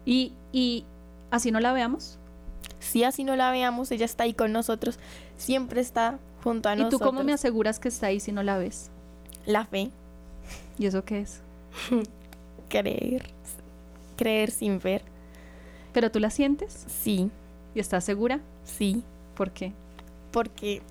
Y, 0.04 0.34
y, 0.52 0.84
así 1.30 1.50
no 1.50 1.60
la 1.60 1.72
veamos. 1.72 2.18
Si 2.78 3.04
así 3.04 3.24
no 3.24 3.36
la 3.36 3.50
veamos, 3.50 3.90
ella 3.90 4.04
está 4.04 4.24
ahí 4.24 4.34
con 4.34 4.52
nosotros, 4.52 4.98
siempre 5.36 5.80
está 5.80 6.18
junto 6.42 6.68
a 6.68 6.76
nosotros. 6.76 7.00
¿Y 7.00 7.04
tú 7.04 7.04
cómo 7.04 7.24
me 7.24 7.32
aseguras 7.32 7.78
que 7.78 7.88
está 7.88 8.08
ahí 8.08 8.20
si 8.20 8.32
no 8.32 8.42
la 8.42 8.58
ves? 8.58 8.90
La 9.46 9.64
fe. 9.64 9.90
¿Y 10.78 10.86
eso 10.86 11.04
qué 11.04 11.20
es? 11.20 11.42
creer. 12.68 13.30
Creer 14.16 14.50
sin 14.50 14.78
ver. 14.78 15.02
¿Pero 15.92 16.10
tú 16.10 16.20
la 16.20 16.30
sientes? 16.30 16.86
Sí. 16.86 17.30
¿Y 17.74 17.80
estás 17.80 18.04
segura? 18.04 18.40
Sí. 18.64 19.02
¿Por 19.34 19.50
qué? 19.50 19.72
Porque 20.30 20.82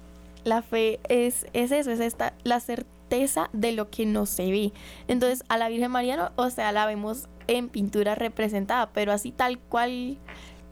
la 0.43 0.61
fe 0.61 0.99
es, 1.09 1.45
es 1.53 1.71
eso, 1.71 1.91
es 1.91 1.99
esta, 1.99 2.33
la 2.43 2.59
certeza 2.59 2.96
de 3.09 3.71
lo 3.71 3.89
que 3.89 4.05
no 4.05 4.25
se 4.25 4.51
ve. 4.51 4.73
Entonces, 5.07 5.43
a 5.49 5.57
la 5.57 5.69
Virgen 5.69 5.91
María, 5.91 6.31
o 6.35 6.49
sea, 6.49 6.71
la 6.71 6.85
vemos 6.85 7.27
en 7.47 7.69
pintura 7.69 8.15
representada, 8.15 8.91
pero 8.91 9.11
así 9.11 9.31
tal 9.31 9.59
cual 9.59 10.17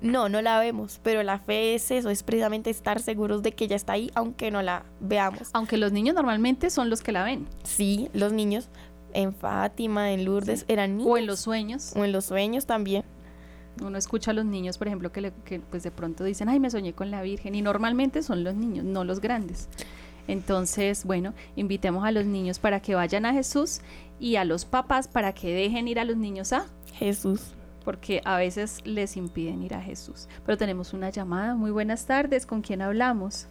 no, 0.02 0.30
no 0.30 0.41
la 0.41 0.60
vemos, 0.60 1.00
pero 1.02 1.24
la 1.24 1.39
fe 1.39 1.76
es 1.76 1.89
eso, 1.91 2.10
es 2.10 2.24
precisamente 2.24 2.69
estar 2.69 3.00
seguros 3.02 3.41
de 3.41 3.54
que 3.54 3.65
ella 3.65 3.76
está 3.76 3.93
ahí, 3.93 4.12
aunque 4.13 4.52
no 4.52 4.62
la 4.62 4.86
veamos. 5.00 5.50
Aunque 5.54 5.78
los 5.78 5.91
niños 5.91 6.15
normalmente 6.15 6.69
son 6.69 6.89
los 6.89 7.02
que 7.02 7.12
la 7.12 7.24
ven. 7.24 7.48
Sí, 7.63 8.10
los 8.13 8.34
niños 8.34 8.69
en 9.13 9.34
Fátima, 9.34 10.12
en 10.12 10.26
Lourdes, 10.26 10.65
eran 10.67 10.98
niños. 10.98 11.12
O 11.12 11.17
en 11.17 11.26
los 11.26 11.39
sueños. 11.39 11.93
O 11.95 12.04
en 12.04 12.12
los 12.12 12.26
sueños 12.26 12.65
también. 12.65 13.04
Uno 13.82 13.98
escucha 13.98 14.32
a 14.32 14.34
los 14.34 14.45
niños, 14.45 14.78
por 14.78 14.88
ejemplo, 14.88 15.12
que, 15.12 15.21
le, 15.21 15.34
que 15.43 15.60
pues 15.60 15.84
de 15.84 15.91
pronto 15.91 16.24
dicen, 16.24 16.50
ay, 16.50 16.60
me 16.60 16.69
soñé 16.69 16.93
con 16.93 17.12
la 17.12 17.21
Virgen, 17.21 17.56
y 17.56 17.62
normalmente 17.62 18.24
son 18.24 18.43
los 18.43 18.56
niños, 18.56 18.86
no 18.86 19.04
los 19.04 19.19
grandes. 19.19 19.69
Entonces, 20.28 21.06
bueno, 21.06 21.34
invitemos 21.56 22.06
a 22.06 22.12
los 22.12 22.26
niños 22.26 22.60
para 22.60 22.80
que 22.80 22.96
vayan 22.96 23.26
a 23.26 23.34
Jesús 23.34 23.82
y 24.20 24.38
a 24.38 24.46
los 24.46 24.66
papás 24.66 25.08
para 25.08 25.34
que 25.34 25.54
dejen 25.54 25.88
ir 25.88 26.00
a 26.00 26.06
los 26.06 26.18
niños 26.18 26.54
a 26.54 26.66
Jesús. 26.94 27.54
Porque 27.84 28.22
a 28.26 28.38
veces 28.38 28.82
les 28.84 29.16
impiden 29.16 29.62
ir 29.62 29.76
a 29.76 29.82
Jesús. 29.82 30.28
Pero 30.44 30.58
tenemos 30.58 30.94
una 30.94 31.12
llamada. 31.12 31.54
Muy 31.54 31.70
buenas 31.70 32.08
tardes. 32.08 32.48
¿Con 32.48 32.62
quién 32.62 32.82
hablamos? 32.82 33.48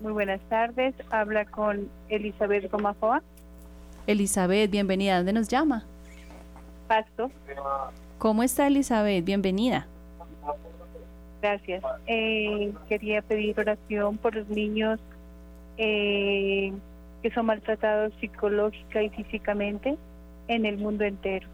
Muy 0.00 0.12
buenas 0.12 0.40
tardes. 0.48 0.94
Habla 1.10 1.44
con 1.44 1.90
Elizabeth 2.08 2.70
Gomafoa. 2.70 3.22
Elizabeth, 4.06 4.70
bienvenida. 4.70 5.18
¿Dónde 5.18 5.34
nos 5.34 5.48
llama? 5.48 5.84
Pasto. 6.86 7.30
¿Cómo 8.16 8.42
está 8.42 8.66
Elizabeth? 8.66 9.22
Bienvenida. 9.22 9.86
Gracias. 11.42 11.84
Eh, 12.06 12.72
quería 12.88 13.20
pedir 13.20 13.60
oración 13.60 14.16
por 14.16 14.34
los 14.34 14.48
niños 14.48 14.98
eh, 15.78 16.72
que 17.22 17.30
son 17.30 17.46
maltratados 17.46 18.12
psicológica 18.20 19.02
y 19.02 19.10
físicamente 19.10 19.96
en 20.48 20.66
el 20.66 20.78
mundo 20.78 21.04
entero. 21.04 21.48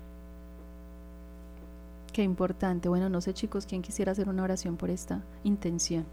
Qué 2.12 2.22
importante. 2.22 2.88
Bueno, 2.88 3.08
no 3.08 3.20
sé 3.20 3.34
chicos, 3.34 3.66
¿quién 3.66 3.82
quisiera 3.82 4.12
hacer 4.12 4.28
una 4.28 4.42
oración 4.42 4.76
por 4.76 4.90
esta 4.90 5.22
intención? 5.42 6.06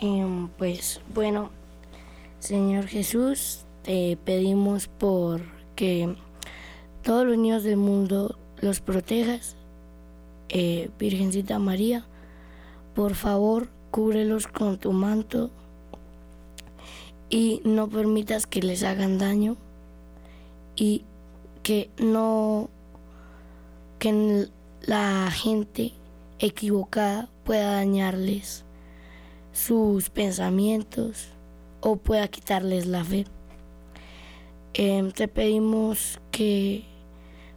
Em, 0.00 0.48
pues 0.58 1.00
bueno, 1.12 1.50
Señor 2.38 2.86
Jesús, 2.86 3.64
te 3.82 4.16
pedimos 4.24 4.88
por 4.88 5.40
que 5.76 6.14
todos 7.02 7.26
los 7.26 7.36
niños 7.36 7.64
del 7.64 7.76
mundo 7.76 8.36
los 8.60 8.80
protejas. 8.80 9.56
Eh, 10.48 10.90
Virgencita 10.98 11.58
María, 11.58 12.04
por 12.94 13.14
favor, 13.14 13.68
cúbrelos 13.90 14.46
con 14.46 14.78
tu 14.78 14.92
manto 14.92 15.50
y 17.34 17.60
no 17.64 17.88
permitas 17.88 18.46
que 18.46 18.62
les 18.62 18.84
hagan 18.84 19.18
daño 19.18 19.56
y 20.76 21.02
que 21.64 21.90
no 21.98 22.70
que 23.98 24.46
la 24.82 25.32
gente 25.32 25.94
equivocada 26.38 27.28
pueda 27.42 27.72
dañarles 27.72 28.64
sus 29.52 30.10
pensamientos 30.10 31.30
o 31.80 31.96
pueda 31.96 32.28
quitarles 32.28 32.86
la 32.86 33.02
fe. 33.02 33.26
Em, 34.74 35.10
te 35.10 35.26
pedimos 35.26 36.20
que 36.30 36.84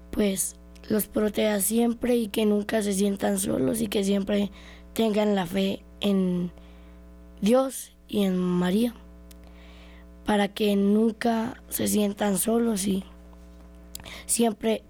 pues 0.10 0.56
los 0.90 1.06
protejas 1.06 1.66
siempre 1.66 2.16
y 2.16 2.30
que 2.30 2.48
nunca 2.48 2.82
se 2.82 2.94
sientan 2.94 3.38
solos 3.38 3.80
y 3.80 3.90
que 3.90 4.04
siempre 4.04 4.50
tengan 4.94 5.36
la 5.36 5.46
fe 5.46 5.84
en 6.00 6.50
Dios 7.42 7.92
y 8.08 8.24
en 8.24 8.40
María 8.40 8.96
para 10.28 10.50
que 10.50 10.76
nunca 10.76 11.56
se 11.70 11.88
sientan 11.88 12.38
solos 12.38 12.86
y 12.86 13.06
siempre 14.26 14.84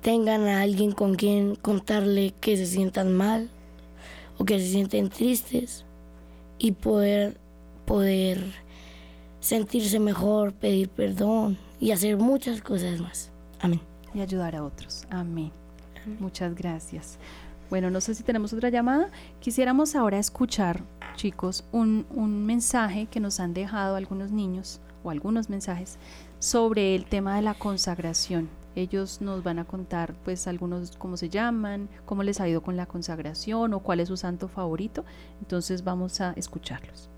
tengan 0.00 0.48
a 0.48 0.62
alguien 0.62 0.90
con 0.90 1.14
quien 1.14 1.54
contarle 1.54 2.34
que 2.40 2.56
se 2.56 2.66
sientan 2.66 3.16
mal 3.16 3.50
o 4.38 4.44
que 4.44 4.58
se 4.58 4.66
sienten 4.66 5.10
tristes 5.10 5.84
y 6.58 6.72
poder 6.72 7.38
poder 7.86 8.42
sentirse 9.38 10.00
mejor, 10.00 10.52
pedir 10.52 10.88
perdón 10.88 11.56
y 11.78 11.92
hacer 11.92 12.16
muchas 12.16 12.62
cosas 12.62 13.00
más. 13.00 13.30
Amén. 13.60 13.80
Y 14.12 14.22
ayudar 14.22 14.56
a 14.56 14.64
otros. 14.64 15.06
Amén. 15.08 15.52
Muchas 16.18 16.56
gracias. 16.56 17.16
Bueno, 17.70 17.90
no 17.90 18.00
sé 18.00 18.16
si 18.16 18.24
tenemos 18.24 18.52
otra 18.52 18.70
llamada. 18.70 19.08
Quisiéramos 19.38 19.94
ahora 19.94 20.18
escuchar, 20.18 20.82
chicos, 21.14 21.64
un, 21.72 22.06
un 22.10 22.44
mensaje 22.46 23.06
que 23.06 23.20
nos 23.20 23.40
han 23.40 23.54
dejado 23.54 23.96
algunos 23.96 24.30
niños 24.30 24.80
o 25.04 25.10
algunos 25.10 25.50
mensajes 25.50 25.98
sobre 26.38 26.94
el 26.94 27.04
tema 27.04 27.36
de 27.36 27.42
la 27.42 27.54
consagración 27.54 28.48
Ellos 28.74 29.20
nos 29.20 29.42
van 29.42 29.58
a 29.58 29.64
contar 29.64 30.14
pues 30.24 30.46
algunos 30.46 30.96
cómo 30.96 31.16
se 31.16 31.28
llaman, 31.28 31.88
cómo 32.06 32.22
les 32.22 32.40
ha 32.40 32.48
ido 32.48 32.62
con 32.62 32.76
la 32.76 32.86
consagración 32.86 33.74
o 33.74 33.80
cuál 33.80 34.00
es 34.00 34.08
su 34.08 34.16
santo 34.16 34.48
favorito. 34.48 35.04
Entonces 35.40 35.84
vamos 35.84 36.20
a 36.20 36.32
escucharlos. 36.36 37.08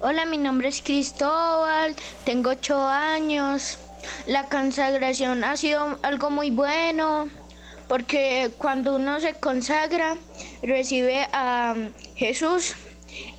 Hola, 0.00 0.24
mi 0.24 0.38
nombre 0.38 0.68
es 0.68 0.80
Cristóbal, 0.80 1.94
tengo 2.24 2.50
ocho 2.50 2.80
años. 2.80 3.78
La 4.26 4.48
consagración 4.48 5.44
ha 5.44 5.56
sido 5.56 5.98
algo 6.02 6.30
muy 6.30 6.50
bueno 6.50 7.28
porque 7.92 8.50
cuando 8.56 8.96
uno 8.96 9.20
se 9.20 9.34
consagra 9.34 10.16
recibe 10.62 11.26
a 11.30 11.74
Jesús 12.14 12.74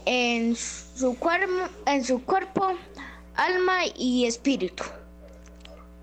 en 0.05 0.55
su, 0.55 1.17
cuerpo, 1.17 1.51
en 1.87 2.05
su 2.05 2.23
cuerpo, 2.23 2.73
alma 3.33 3.79
y 3.97 4.25
espíritu. 4.25 4.83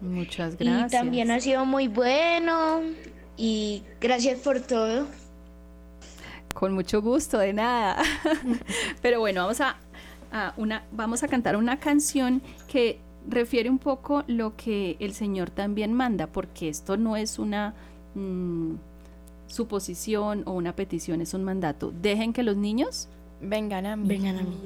Muchas 0.01 0.57
gracias. 0.59 0.93
Y 0.93 0.97
también 0.97 1.31
ha 1.31 1.39
sido 1.39 1.65
muy 1.65 1.87
bueno 1.87 2.81
y 3.37 3.85
gracias 4.01 4.41
por 4.41 4.59
todo. 4.59 5.07
Con 6.53 6.75
mucho 6.75 7.01
gusto, 7.03 7.39
de 7.39 7.53
nada. 7.53 8.03
Pero 9.01 9.21
bueno, 9.21 9.43
vamos 9.43 9.61
a, 9.61 9.77
una, 10.57 10.83
vamos 10.91 11.23
a 11.23 11.29
cantar 11.29 11.55
una 11.55 11.79
canción 11.79 12.43
que 12.67 12.99
refiere 13.29 13.71
un 13.71 13.79
poco 13.79 14.25
lo 14.27 14.57
que 14.57 14.97
el 14.99 15.15
Señor 15.15 15.51
también 15.51 15.93
manda, 15.93 16.27
porque 16.27 16.69
esto 16.69 16.97
no 16.97 17.17
es 17.17 17.39
una 17.39 17.77
mm, 18.15 18.75
suposición 19.47 20.43
o 20.47 20.53
una 20.53 20.75
petición, 20.75 21.21
es 21.21 21.35
un 21.35 21.45
mandato. 21.45 21.93
Dejen 22.01 22.33
que 22.33 22.43
los 22.43 22.57
niños 22.57 23.09
vengan 23.41 23.87
a 23.87 23.97
mí. 23.97 24.09
Vengan 24.09 24.39
a 24.39 24.43
mí. 24.43 24.57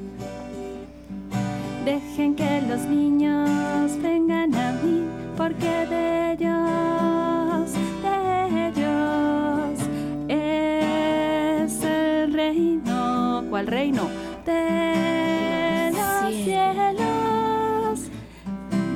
Dejen 1.85 2.35
que 2.35 2.63
los 2.63 2.81
niños 2.83 3.91
vengan 4.03 4.55
a 4.55 4.73
mí, 4.83 5.05
porque 5.37 5.87
de 5.87 6.33
ellos, 6.33 7.73
de 8.03 8.69
ellos 8.69 9.81
es 10.29 11.85
el 11.85 12.33
reino. 12.33 13.45
¿Cuál 13.51 13.67
reino? 13.67 14.09
De 14.47 15.93
los 15.93 16.35
cielos. 16.45 18.01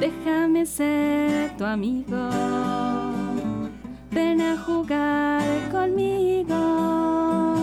Déjame 0.01 0.65
ser 0.65 1.57
tu 1.59 1.65
amigo. 1.65 2.88
Ven 4.69 4.75
a 4.75 4.77
jugar 4.77 5.71
conmigo. 5.71 7.57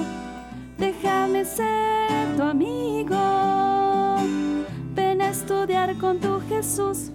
Déjame 0.78 1.46
ser 1.46 2.36
tu 2.36 2.44
amigo 2.44 3.56
estudiar 5.36 5.98
con 5.98 6.20
tu 6.20 6.40
Jesús. 6.48 7.12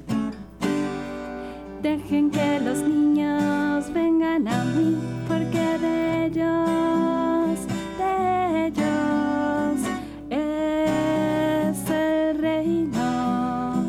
Dejen 1.82 2.30
que 2.30 2.60
los 2.60 2.78
niños 2.82 3.90
vengan 3.92 4.46
a 4.46 4.64
mí, 4.64 4.98
porque 5.26 5.78
de 5.78 6.26
ellos, 6.26 7.58
de 7.98 8.66
ellos 8.66 9.80
es 10.28 11.90
el 11.90 12.38
reino 12.38 13.84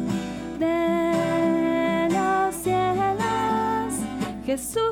de 0.59 2.07
los 2.09 2.55
cielos. 2.55 3.93
Jesús 4.45 4.90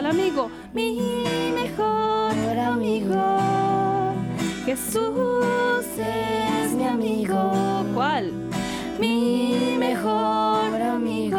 ¿Cuál 0.00 0.12
amigo? 0.12 0.50
Mi 0.72 0.96
mejor 1.54 2.58
amigo. 2.58 4.14
Jesús 4.64 5.84
es 5.98 6.72
mi 6.72 6.86
amigo. 6.86 7.84
¿Cuál? 7.92 8.32
Mi 8.98 9.76
mejor 9.78 10.80
amigo. 10.80 11.38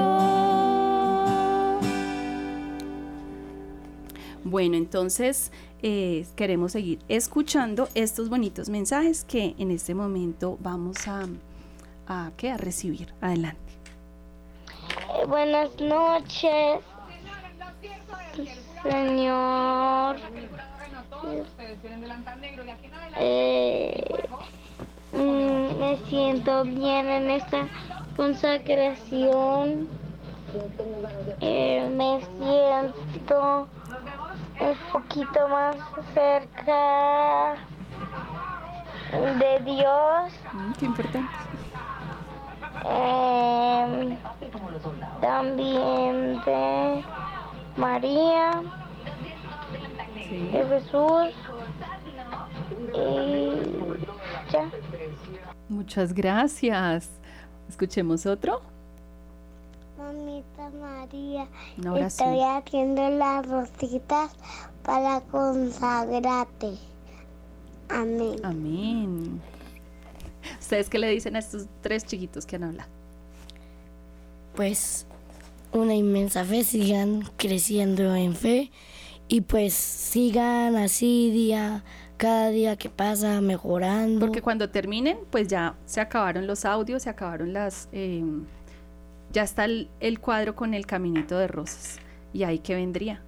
Bueno, 4.43 4.75
entonces 4.75 5.51
eh, 5.81 6.27
queremos 6.35 6.73
seguir 6.73 6.99
escuchando 7.07 7.89
estos 7.95 8.29
bonitos 8.29 8.69
mensajes 8.69 9.23
que 9.23 9.55
en 9.57 9.71
este 9.71 9.95
momento 9.95 10.59
vamos 10.61 11.07
a, 11.07 11.25
a, 12.05 12.27
a 12.27 12.57
recibir. 12.57 13.11
Adelante. 13.21 13.71
Eh, 15.15 15.25
buenas 15.25 15.69
noches, 15.79 16.79
Señor. 18.83 20.15
Eh, 23.17 24.03
mm, 25.13 25.79
me 25.79 25.97
siento 26.09 26.63
bien 26.63 27.07
en 27.07 27.29
esta 27.29 27.67
consagración. 28.15 29.87
Eh, 31.39 31.89
me 31.95 32.21
siento 32.37 33.67
un 34.59 34.75
poquito 34.91 35.47
más 35.47 35.75
cerca 36.13 37.55
de 39.11 39.59
Dios. 39.63 40.33
Mm, 40.53 40.71
qué 40.73 40.85
importante. 40.85 41.33
Eh, 42.85 44.17
también 45.21 46.41
de 46.45 47.03
María. 47.77 48.61
Jesús. 50.51 51.33
Y 52.93 54.51
ya. 54.51 54.69
Muchas 55.69 56.13
gracias. 56.13 57.09
Escuchemos 57.69 58.25
otro. 58.25 58.61
Mamita 59.97 60.69
María, 60.71 61.47
estoy 62.05 62.41
haciendo 62.41 63.09
las 63.09 63.47
rositas 63.47 64.31
para 64.83 65.21
consagrarte. 65.21 66.75
Amén. 67.87 68.35
Amén. 68.43 69.41
¿Ustedes 70.59 70.89
qué 70.89 70.99
le 70.99 71.09
dicen 71.09 71.35
a 71.35 71.39
estos 71.39 71.67
tres 71.81 72.05
chiquitos 72.05 72.45
que 72.45 72.55
han 72.55 72.63
hablado? 72.63 72.89
Pues 74.55 75.05
una 75.73 75.95
inmensa 75.95 76.43
fe, 76.45 76.63
sigan 76.63 77.23
creciendo 77.37 78.15
en 78.15 78.35
fe 78.35 78.71
y 79.27 79.41
pues 79.41 79.73
sigan 79.73 80.75
así 80.75 81.31
día, 81.31 81.83
cada 82.17 82.49
día 82.49 82.75
que 82.75 82.89
pasa 82.89 83.39
mejorando. 83.39 84.19
Porque 84.19 84.41
cuando 84.41 84.69
terminen, 84.69 85.19
pues 85.29 85.47
ya 85.47 85.75
se 85.85 86.01
acabaron 86.01 86.47
los 86.47 86.65
audios, 86.65 87.03
se 87.03 87.09
acabaron 87.09 87.53
las... 87.53 87.87
Em, 87.93 88.43
ya 89.31 89.43
está 89.43 89.63
el, 89.63 90.19
cuadro 90.19 90.55
con 90.55 90.73
el 90.73 90.85
caminito 90.85 91.37
de 91.37 91.47
rosas. 91.47 91.99
¿Y 92.33 92.43
ahí 92.43 92.59
qué 92.59 92.75
vendría? 92.75 93.21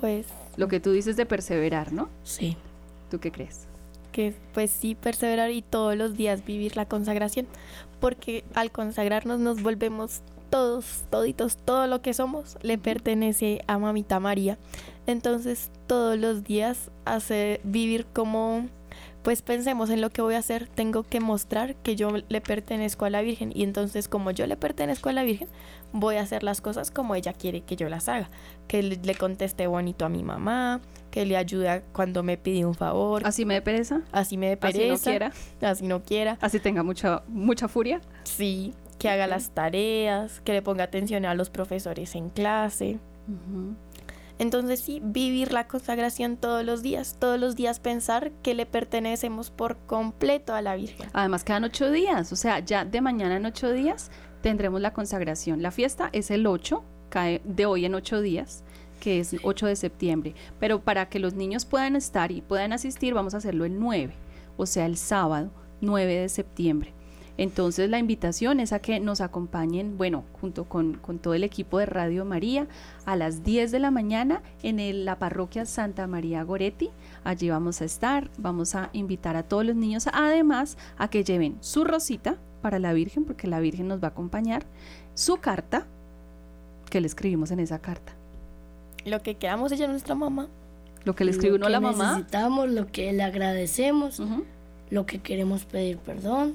Pues... 0.00 0.26
Lo 0.56 0.68
que 0.68 0.78
tú 0.78 0.92
dices 0.92 1.16
de 1.16 1.26
perseverar, 1.26 1.92
¿no? 1.92 2.08
Sí. 2.22 2.56
¿Tú 3.10 3.18
qué 3.18 3.32
crees? 3.32 3.66
Que 4.12 4.34
pues 4.54 4.70
sí, 4.70 4.94
perseverar 4.94 5.50
y 5.50 5.62
todos 5.62 5.96
los 5.96 6.16
días 6.16 6.44
vivir 6.44 6.76
la 6.76 6.86
consagración, 6.86 7.46
porque 8.00 8.44
al 8.54 8.70
consagrarnos 8.70 9.40
nos 9.40 9.62
volvemos 9.62 10.22
todos, 10.50 11.04
toditos, 11.10 11.56
todo 11.56 11.86
lo 11.86 12.00
que 12.00 12.14
somos 12.14 12.56
le 12.62 12.78
pertenece 12.78 13.62
a 13.66 13.78
Mamita 13.78 14.20
María. 14.20 14.58
Entonces 15.06 15.70
todos 15.86 16.18
los 16.18 16.44
días 16.44 16.90
hace 17.04 17.60
vivir 17.64 18.06
como, 18.06 18.68
pues 19.22 19.42
pensemos 19.42 19.90
en 19.90 20.00
lo 20.00 20.10
que 20.10 20.22
voy 20.22 20.34
a 20.34 20.38
hacer, 20.38 20.68
tengo 20.68 21.02
que 21.02 21.20
mostrar 21.20 21.74
que 21.76 21.96
yo 21.96 22.10
le 22.28 22.40
pertenezco 22.40 23.04
a 23.04 23.10
la 23.10 23.22
Virgen 23.22 23.52
y 23.54 23.64
entonces 23.64 24.08
como 24.08 24.30
yo 24.30 24.46
le 24.46 24.56
pertenezco 24.56 25.08
a 25.08 25.12
la 25.12 25.22
Virgen, 25.22 25.48
voy 25.92 26.16
a 26.16 26.22
hacer 26.22 26.42
las 26.42 26.60
cosas 26.60 26.90
como 26.90 27.14
ella 27.14 27.32
quiere 27.32 27.62
que 27.62 27.76
yo 27.76 27.88
las 27.88 28.08
haga, 28.08 28.30
que 28.66 28.82
le, 28.82 29.14
conteste 29.14 29.66
bonito 29.66 30.04
a 30.04 30.08
mi 30.08 30.22
mamá, 30.22 30.80
que 31.10 31.26
le 31.26 31.36
ayude 31.36 31.82
cuando 31.92 32.22
me 32.22 32.36
pide 32.36 32.64
un 32.64 32.74
favor. 32.74 33.26
Así 33.26 33.44
me 33.44 33.54
dé 33.54 33.62
pereza. 33.62 34.02
Así 34.12 34.36
me 34.36 34.50
dé 34.50 34.56
pereza. 34.56 34.78
Así 34.82 34.88
no 34.88 35.10
quiera. 35.10 35.32
Así 35.60 35.86
no 35.86 36.02
quiera. 36.02 36.38
Así 36.40 36.60
tenga 36.60 36.82
mucha, 36.82 37.22
mucha 37.28 37.68
furia. 37.68 38.00
Sí, 38.24 38.74
que 38.98 39.08
haga 39.08 39.26
las 39.26 39.50
tareas, 39.50 40.40
que 40.40 40.52
le 40.52 40.62
ponga 40.62 40.84
atención 40.84 41.24
a 41.24 41.34
los 41.34 41.50
profesores 41.50 42.14
en 42.14 42.28
clase. 42.28 42.98
Entonces 44.38 44.80
sí, 44.80 45.00
vivir 45.02 45.52
la 45.52 45.66
consagración 45.66 46.36
todos 46.36 46.64
los 46.64 46.82
días, 46.82 47.16
todos 47.18 47.38
los 47.40 47.56
días 47.56 47.80
pensar 47.80 48.30
que 48.42 48.54
le 48.54 48.66
pertenecemos 48.66 49.50
por 49.50 49.76
completo 49.78 50.54
a 50.54 50.62
la 50.62 50.76
Virgen. 50.76 51.08
Además 51.12 51.44
quedan 51.44 51.64
ocho 51.64 51.90
días, 51.90 52.32
o 52.32 52.36
sea, 52.36 52.60
ya 52.60 52.84
de 52.84 53.00
mañana 53.00 53.36
en 53.36 53.46
ocho 53.46 53.72
días 53.72 54.10
tendremos 54.40 54.80
la 54.80 54.92
consagración. 54.92 55.62
La 55.62 55.72
fiesta 55.72 56.10
es 56.12 56.30
el 56.30 56.46
8, 56.46 56.84
cae 57.08 57.40
de 57.44 57.66
hoy 57.66 57.84
en 57.84 57.94
ocho 57.94 58.20
días, 58.20 58.62
que 59.00 59.20
es 59.20 59.34
8 59.42 59.66
de 59.66 59.76
septiembre. 59.76 60.34
Pero 60.60 60.80
para 60.80 61.08
que 61.08 61.18
los 61.18 61.34
niños 61.34 61.64
puedan 61.64 61.96
estar 61.96 62.30
y 62.30 62.40
puedan 62.40 62.72
asistir, 62.72 63.14
vamos 63.14 63.34
a 63.34 63.38
hacerlo 63.38 63.64
el 63.64 63.78
9, 63.78 64.14
o 64.56 64.66
sea, 64.66 64.86
el 64.86 64.96
sábado 64.96 65.50
9 65.80 66.14
de 66.14 66.28
septiembre. 66.28 66.94
Entonces 67.38 67.88
la 67.88 68.00
invitación 68.00 68.58
es 68.58 68.72
a 68.72 68.80
que 68.80 68.98
nos 68.98 69.20
acompañen, 69.20 69.96
bueno, 69.96 70.24
junto 70.40 70.64
con, 70.64 70.98
todo 71.22 71.34
el 71.34 71.44
equipo 71.44 71.78
de 71.78 71.86
Radio 71.86 72.24
María, 72.24 72.66
a 73.06 73.14
las 73.14 73.44
10 73.44 73.70
de 73.70 73.78
la 73.78 73.92
mañana 73.92 74.42
en 74.64 75.04
la 75.04 75.20
parroquia 75.20 75.64
Santa 75.64 76.08
María 76.08 76.42
Goretti. 76.42 76.90
Allí 77.22 77.48
vamos 77.48 77.80
a 77.80 77.84
estar, 77.84 78.28
vamos 78.38 78.74
a 78.74 78.90
invitar 78.92 79.36
a 79.36 79.44
todos 79.44 79.64
los 79.64 79.76
niños, 79.76 80.08
además 80.12 80.76
a 80.98 81.08
que 81.08 81.22
lleven 81.22 81.56
su 81.60 81.84
rosita, 81.84 82.36
para 82.60 82.80
la 82.80 82.92
Virgen, 82.92 83.24
porque 83.24 83.46
la 83.46 83.60
Virgen 83.60 83.86
nos 83.86 84.02
va 84.02 84.08
a 84.08 84.10
acompañar, 84.10 84.66
su 85.14 85.36
carta, 85.36 85.86
que 86.90 87.00
le 87.00 87.06
escribimos 87.06 87.52
en 87.52 87.60
esa 87.60 87.78
carta. 87.78 88.14
Lo 89.04 89.22
que 89.22 89.36
queramos 89.36 89.70
ella 89.70 89.86
nuestra 89.86 90.16
mamá. 90.16 90.48
Lo 91.04 91.14
que 91.14 91.24
le 91.24 91.30
escribió 91.30 91.54
uno 91.54 91.66
a 91.66 91.70
la 91.70 91.78
mamá. 91.78 92.14
necesitamos, 92.14 92.68
lo 92.68 92.88
que 92.88 93.12
le 93.12 93.22
agradecemos, 93.22 94.20
lo 94.90 95.06
que 95.06 95.20
queremos 95.20 95.64
pedir 95.66 95.98
perdón 95.98 96.54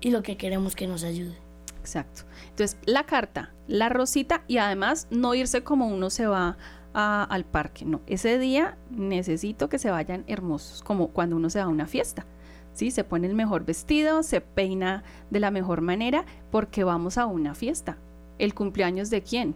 y 0.00 0.10
lo 0.10 0.22
que 0.22 0.36
queremos 0.36 0.76
que 0.76 0.86
nos 0.86 1.04
ayude. 1.04 1.36
Exacto. 1.80 2.22
Entonces, 2.50 2.78
la 2.84 3.04
carta, 3.04 3.52
la 3.66 3.88
rosita 3.88 4.44
y 4.46 4.58
además 4.58 5.08
no 5.10 5.34
irse 5.34 5.62
como 5.62 5.88
uno 5.88 6.10
se 6.10 6.26
va 6.26 6.56
al 6.94 7.44
parque. 7.44 7.84
No, 7.84 8.00
ese 8.06 8.38
día 8.38 8.76
necesito 8.90 9.68
que 9.68 9.78
se 9.78 9.90
vayan 9.90 10.24
hermosos, 10.26 10.82
como 10.82 11.08
cuando 11.08 11.36
uno 11.36 11.50
se 11.50 11.58
va 11.58 11.64
a 11.64 11.68
una 11.68 11.86
fiesta. 11.86 12.26
¿sí? 12.74 12.90
Se 12.90 13.04
pone 13.04 13.26
el 13.26 13.34
mejor 13.34 13.64
vestido, 13.64 14.22
se 14.22 14.40
peina 14.40 15.02
de 15.30 15.40
la 15.40 15.50
mejor 15.50 15.80
manera 15.80 16.24
porque 16.50 16.84
vamos 16.84 17.18
a 17.18 17.26
una 17.26 17.54
fiesta. 17.54 17.96
¿El 18.38 18.54
cumpleaños 18.54 19.10
de 19.10 19.22
quién? 19.22 19.54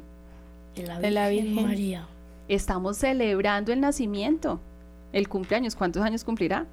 De 0.75 1.11
la 1.11 1.29
Virgen, 1.29 1.55
María. 1.55 2.07
Estamos 2.49 2.99
celebrando 2.99 3.73
el 3.73 3.81
nacimiento. 3.81 4.61
El 5.13 5.29
cumpleaños, 5.29 5.75
¿cuántos 5.75 6.03
años 6.03 6.25
cumplirá? 6.25 6.67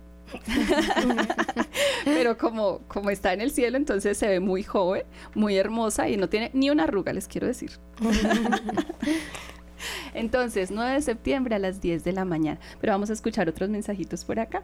Pero 2.05 2.37
como, 2.37 2.79
como 2.87 3.09
está 3.09 3.33
en 3.33 3.41
el 3.41 3.51
cielo, 3.51 3.77
entonces 3.77 4.17
se 4.17 4.27
ve 4.27 4.39
muy 4.39 4.63
joven, 4.63 5.03
muy 5.35 5.57
hermosa 5.57 6.09
y 6.09 6.17
no 6.17 6.29
tiene 6.29 6.51
ni 6.53 6.69
una 6.69 6.83
arruga, 6.83 7.13
les 7.13 7.27
quiero 7.27 7.47
decir. 7.47 7.71
entonces, 10.13 10.71
9 10.71 10.93
de 10.93 11.01
septiembre 11.01 11.55
a 11.55 11.59
las 11.59 11.81
10 11.81 12.03
de 12.03 12.13
la 12.13 12.25
mañana. 12.25 12.59
Pero 12.81 12.93
vamos 12.93 13.09
a 13.09 13.13
escuchar 13.13 13.49
otros 13.49 13.69
mensajitos 13.69 14.25
por 14.25 14.39
acá. 14.39 14.63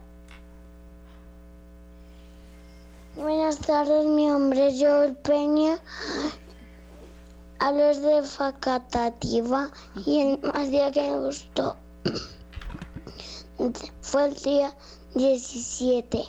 Buenas 3.16 3.60
tardes, 3.60 4.06
mi 4.06 4.28
nombre 4.28 4.68
es 4.68 4.80
Joel 4.80 5.16
Peña. 5.18 5.80
Hablo 7.60 8.00
de 8.00 8.24
Facatativa 8.24 9.70
y 10.06 10.22
el 10.22 10.40
más 10.40 10.72
día 10.72 10.92
que 10.92 11.02
me 11.02 11.20
gustó 11.20 11.76
fue 14.02 14.28
el 14.28 14.34
día 14.36 14.74
17. 15.16 16.24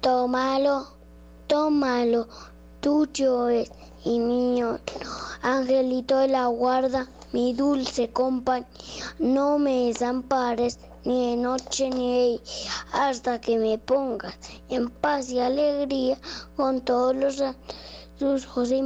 Tómalo, 0.00 0.88
tómalo, 1.46 2.26
tuyo 2.80 3.48
es 3.48 3.70
y 4.04 4.18
mío. 4.18 4.78
Angelito 5.42 6.18
de 6.18 6.28
la 6.28 6.46
guarda, 6.46 7.08
mi 7.32 7.52
dulce 7.54 8.10
compañía, 8.10 8.66
no 9.18 9.58
me 9.58 9.86
desampares 9.86 10.78
ni 11.04 11.30
de 11.30 11.36
noche 11.36 11.90
ni 11.90 12.12
de 12.12 12.24
día, 12.28 12.40
hasta 12.92 13.40
que 13.40 13.58
me 13.58 13.78
pongas 13.78 14.36
en 14.68 14.90
paz 14.90 15.30
y 15.30 15.38
alegría 15.38 16.18
con 16.56 16.80
todos 16.80 17.14
los 17.14 17.42
tus 18.18 18.46
ojos 18.46 18.70
y 18.70 18.82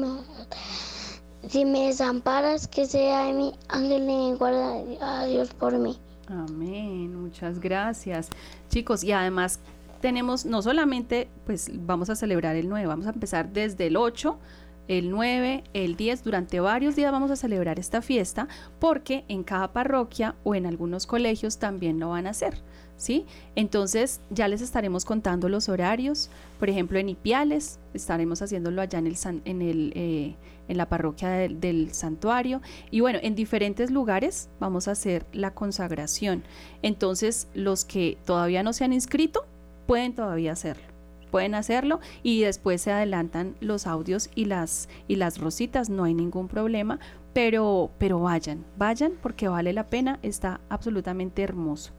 Si 1.49 1.65
me 1.65 1.87
desamparas, 1.89 2.69
que 2.69 2.87
sea 2.87 3.25
de 3.25 3.33
mi 3.33 3.55
ángel 3.69 4.09
y 4.09 4.33
guarda 4.35 4.81
a 5.01 5.25
Dios 5.25 5.49
por 5.55 5.79
mí. 5.79 5.99
Amén, 6.29 7.21
muchas 7.21 7.61
gracias. 7.61 8.31
Chicos, 8.69 9.05
y 9.05 9.13
además 9.13 9.61
tenemos 10.01 10.45
no 10.45 10.63
solamente, 10.63 11.29
pues 11.47 11.71
vamos 11.73 12.11
a 12.11 12.17
celebrar 12.17 12.57
el 12.57 12.69
9, 12.69 12.87
vamos 12.87 13.07
a 13.07 13.11
empezar 13.11 13.53
desde 13.53 13.87
el 13.87 13.97
8 13.97 14.39
el 14.87 15.11
9, 15.11 15.65
el 15.73 15.97
10, 15.97 16.25
durante 16.25 16.61
varios 16.61 16.95
días 16.95 17.11
vamos 17.11 17.31
a 17.31 17.37
celebrar 17.37 17.79
esta 17.79 18.03
fiesta 18.03 18.49
porque 18.79 19.25
en 19.29 19.43
cada 19.43 19.73
parroquia 19.73 20.35
o 20.45 20.55
en 20.55 20.67
algunos 20.67 21.07
colegios 21.07 21.59
también 21.59 21.99
lo 21.99 22.11
van 22.11 22.27
a 22.27 22.31
hacer. 22.31 22.59
¿Sí? 22.97 23.27
Entonces 23.57 24.21
ya 24.31 24.47
les 24.47 24.61
estaremos 24.61 25.05
contando 25.05 25.49
los 25.49 25.69
horarios. 25.69 26.31
Por 26.61 26.71
ejemplo, 26.71 26.99
en 26.99 27.09
Ipiales 27.09 27.81
estaremos 27.93 28.41
haciéndolo 28.41 28.81
allá 28.81 29.01
en, 29.01 29.09
el, 29.09 29.17
en, 29.45 29.63
el, 29.63 29.93
eh, 29.97 30.37
en 30.69 30.77
la 30.77 30.89
parroquia 30.89 31.31
del 31.31 31.93
santuario. 31.93 32.61
Y 32.91 33.01
bueno, 33.01 33.19
en 33.23 33.35
diferentes 33.35 33.91
lugares 33.91 34.49
vamos 34.61 34.89
a 34.89 34.93
hacer 34.93 35.27
la 35.33 35.53
consagración. 35.53 36.45
Entonces, 36.83 37.49
los 37.55 37.85
que 37.85 38.19
todavía 38.25 38.63
no 38.63 38.73
se 38.73 38.85
han 38.85 38.93
inscrito 38.93 39.47
pueden 39.87 40.15
todavía 40.15 40.53
hacerlo 40.53 40.95
pueden 41.35 41.57
hacerlo 41.57 41.99
y 42.23 42.43
después 42.43 42.81
se 42.81 42.93
adelantan 42.93 43.57
los 43.61 43.89
audios 43.89 44.31
y 44.37 44.45
las 44.45 44.89
y 45.09 45.17
las 45.17 45.39
rositas, 45.39 45.91
no 45.91 46.05
hay 46.05 46.15
ningún 46.15 46.47
problema, 46.47 47.01
pero 47.33 47.91
pero 47.99 48.21
vayan, 48.21 48.65
vayan 48.79 49.15
porque 49.21 49.49
vale 49.49 49.73
la 49.73 49.89
pena, 49.89 50.21
está 50.23 50.61
absolutamente 50.69 51.43
hermoso. 51.43 51.93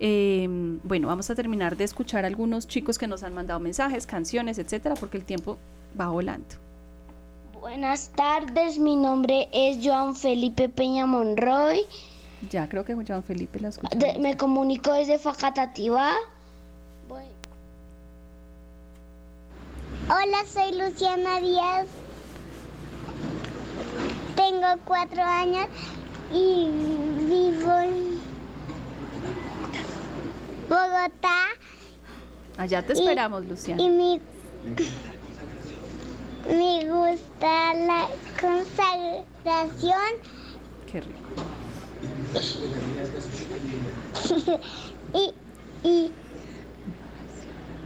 Em, 0.00 0.80
bueno, 0.84 1.08
vamos 1.08 1.28
a 1.28 1.34
terminar 1.34 1.76
de 1.76 1.84
escuchar 1.84 2.24
a 2.24 2.28
algunos 2.28 2.66
chicos 2.66 2.96
que 2.96 3.06
nos 3.06 3.22
han 3.22 3.34
mandado 3.34 3.60
mensajes, 3.60 4.06
canciones, 4.06 4.58
etcétera, 4.58 4.94
porque 4.94 5.18
el 5.18 5.26
tiempo 5.26 5.58
va 6.00 6.08
volando. 6.08 6.67
Buenas 7.60 8.10
tardes, 8.10 8.78
mi 8.78 8.94
nombre 8.94 9.48
es 9.52 9.78
Joan 9.82 10.14
Felipe 10.14 10.68
Peña 10.68 11.06
Monroy. 11.06 11.86
Ya 12.50 12.68
creo 12.68 12.84
que 12.84 12.94
Joan 12.94 13.24
Felipe 13.24 13.58
la 13.58 13.68
escuchó. 13.68 13.98
me 14.20 14.36
comunico 14.36 14.92
desde 14.92 15.18
Facatativá. 15.18 16.14
Hola, 20.10 20.38
soy 20.46 20.78
Luciana 20.78 21.40
Díaz. 21.40 21.86
Tengo 24.36 24.66
cuatro 24.84 25.22
años 25.22 25.66
y 26.32 26.66
vivo 27.26 27.72
en 27.72 28.20
Bogotá. 30.68 31.48
Allá 32.56 32.86
te 32.86 32.92
esperamos, 32.94 33.44
Luciana. 33.44 33.82
Y 33.82 33.88
me, 33.90 34.20
me 36.48 36.88
gusta 36.88 37.74
la 37.74 38.08
consagración. 38.40 40.00
Qué 40.90 41.02
rico. 41.02 41.18
y, 45.14 45.34
y, 45.86 46.10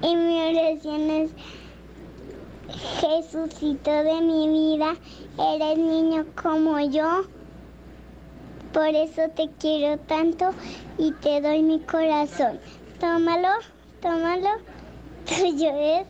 y 0.02 0.16
mi 0.16 0.40
oración 0.40 1.10
es 1.10 1.30
Jesucito 3.00 3.90
de 3.90 4.20
mi 4.20 4.48
vida, 4.48 4.94
eres 5.38 5.78
niño 5.78 6.26
como 6.40 6.78
yo. 6.80 7.24
Por 8.72 8.86
eso 8.86 9.28
te 9.36 9.50
quiero 9.58 9.98
tanto 9.98 10.50
y 10.98 11.12
te 11.12 11.40
doy 11.40 11.62
mi 11.62 11.80
corazón. 11.80 12.58
Tómalo, 13.00 13.48
tómalo, 14.00 14.50
tuyo 15.26 15.70
es, 15.74 16.06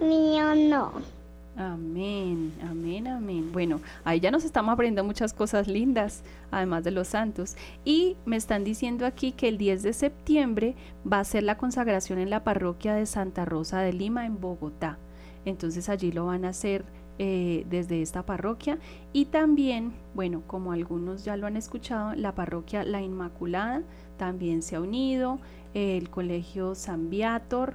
mío 0.00 0.54
no. 0.54 1.15
Amén, 1.56 2.52
amén, 2.62 3.08
amén. 3.08 3.50
Bueno, 3.52 3.80
ahí 4.04 4.20
ya 4.20 4.30
nos 4.30 4.44
estamos 4.44 4.72
aprendiendo 4.72 5.04
muchas 5.04 5.32
cosas 5.32 5.66
lindas, 5.66 6.22
además 6.50 6.84
de 6.84 6.90
los 6.90 7.08
santos. 7.08 7.56
Y 7.84 8.16
me 8.26 8.36
están 8.36 8.62
diciendo 8.62 9.06
aquí 9.06 9.32
que 9.32 9.48
el 9.48 9.56
10 9.56 9.82
de 9.82 9.92
septiembre 9.94 10.74
va 11.10 11.20
a 11.20 11.24
ser 11.24 11.44
la 11.44 11.56
consagración 11.56 12.18
en 12.18 12.28
la 12.28 12.44
parroquia 12.44 12.94
de 12.94 13.06
Santa 13.06 13.46
Rosa 13.46 13.80
de 13.80 13.92
Lima, 13.92 14.26
en 14.26 14.40
Bogotá 14.40 14.98
entonces 15.46 15.88
allí 15.88 16.12
lo 16.12 16.26
van 16.26 16.44
a 16.44 16.50
hacer 16.50 16.84
eh, 17.18 17.64
desde 17.70 18.02
esta 18.02 18.26
parroquia 18.26 18.78
y 19.12 19.26
también, 19.26 19.92
bueno, 20.14 20.42
como 20.46 20.72
algunos 20.72 21.24
ya 21.24 21.36
lo 21.36 21.46
han 21.46 21.56
escuchado, 21.56 22.14
la 22.14 22.34
parroquia 22.34 22.84
La 22.84 23.00
Inmaculada 23.00 23.82
también 24.18 24.62
se 24.62 24.76
ha 24.76 24.80
unido, 24.80 25.38
el 25.72 26.10
colegio 26.10 26.74
San 26.74 27.08
Viator, 27.10 27.74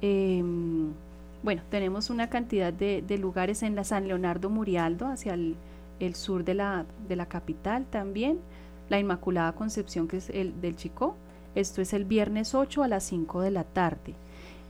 em, 0.00 0.92
bueno, 1.42 1.62
tenemos 1.70 2.10
una 2.10 2.28
cantidad 2.30 2.72
de, 2.72 3.18
lugares 3.18 3.62
en 3.62 3.74
la 3.74 3.84
San 3.84 4.06
Leonardo 4.06 4.48
Murialdo, 4.48 5.06
hacia 5.06 5.34
el, 5.34 5.56
sur 6.14 6.44
de 6.44 6.54
la, 6.54 6.86
de 7.08 7.26
capital 7.26 7.86
también, 7.90 8.38
la 8.88 8.98
Inmaculada 8.98 9.52
Concepción, 9.52 10.06
que 10.06 10.18
es 10.18 10.30
el 10.30 10.60
del 10.60 10.76
Chico, 10.76 11.16
esto 11.54 11.82
es 11.82 11.92
el 11.92 12.04
viernes 12.04 12.54
8 12.54 12.82
a 12.82 12.88
las 12.88 13.04
5 13.04 13.40
de 13.40 13.50
la 13.50 13.64
tarde. 13.64 14.14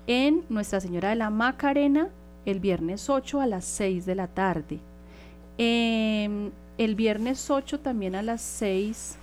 En 0.07 0.45
Nuestra 0.49 0.81
Señora 0.81 1.11
de 1.11 1.17
la 1.17 1.31
Macarena, 1.31 2.09
el 2.45 2.59
viernes 2.59 3.09
8 3.09 3.41
a 3.41 3.47
las 3.47 3.65
6 3.65 4.05
de 4.05 4.15
la 4.15 4.27
tarde. 4.27 4.81
Em, 5.59 6.51
el 6.79 6.95
viernes 6.95 7.51
8 7.51 7.81
también 7.81 8.15
a 8.15 8.23
las 8.23 8.41
6 8.41 9.17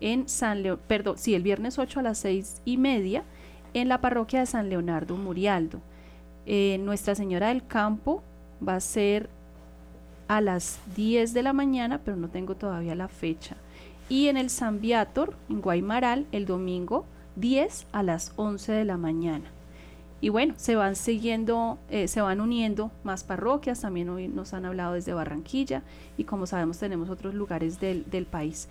en 0.00 0.28
San 0.28 0.62
Leo, 0.62 0.78
perdón, 0.78 1.16
sí, 1.16 1.34
el 1.34 1.42
viernes 1.42 1.78
8 1.78 2.00
a 2.00 2.02
las 2.02 2.18
6 2.18 2.60
y 2.64 2.76
media 2.76 3.22
en 3.74 3.88
la 3.88 4.00
parroquia 4.00 4.40
de 4.40 4.46
San 4.46 4.68
Leonardo 4.68 5.16
Murialdo. 5.16 5.80
Eh, 6.46 6.78
Nuestra 6.80 7.14
Señora 7.14 7.48
del 7.48 7.66
Campo 7.66 8.22
va 8.66 8.76
a 8.76 8.80
ser 8.80 9.28
a 10.28 10.40
las 10.40 10.78
10 10.96 11.34
de 11.34 11.42
la 11.42 11.52
mañana, 11.52 12.00
pero 12.04 12.16
no 12.16 12.28
tengo 12.28 12.54
todavía 12.54 12.94
la 12.94 13.08
fecha. 13.08 13.56
Y 14.08 14.28
en 14.28 14.36
el 14.36 14.50
San 14.50 14.80
Viator, 14.80 15.34
en 15.48 15.60
Guaymaral, 15.60 16.26
el 16.32 16.46
domingo 16.46 17.04
10 17.36 17.86
a 17.92 18.02
las 18.02 18.32
11 18.36 18.72
de 18.72 18.84
la 18.84 18.96
mañana. 18.96 19.50
Y 20.20 20.30
bueno, 20.30 20.54
se 20.56 20.74
van 20.74 20.96
siguiendo, 20.96 21.78
eh, 21.90 22.08
se 22.08 22.22
van 22.22 22.40
uniendo 22.40 22.90
más 23.02 23.24
parroquias, 23.24 23.82
también 23.82 24.08
hoy 24.08 24.28
nos 24.28 24.54
han 24.54 24.64
hablado 24.64 24.94
desde 24.94 25.12
Barranquilla 25.12 25.82
y 26.16 26.24
como 26.24 26.46
sabemos 26.46 26.78
tenemos 26.78 27.10
otros 27.10 27.34
lugares 27.34 27.78
del, 27.78 28.26
país. 28.30 28.68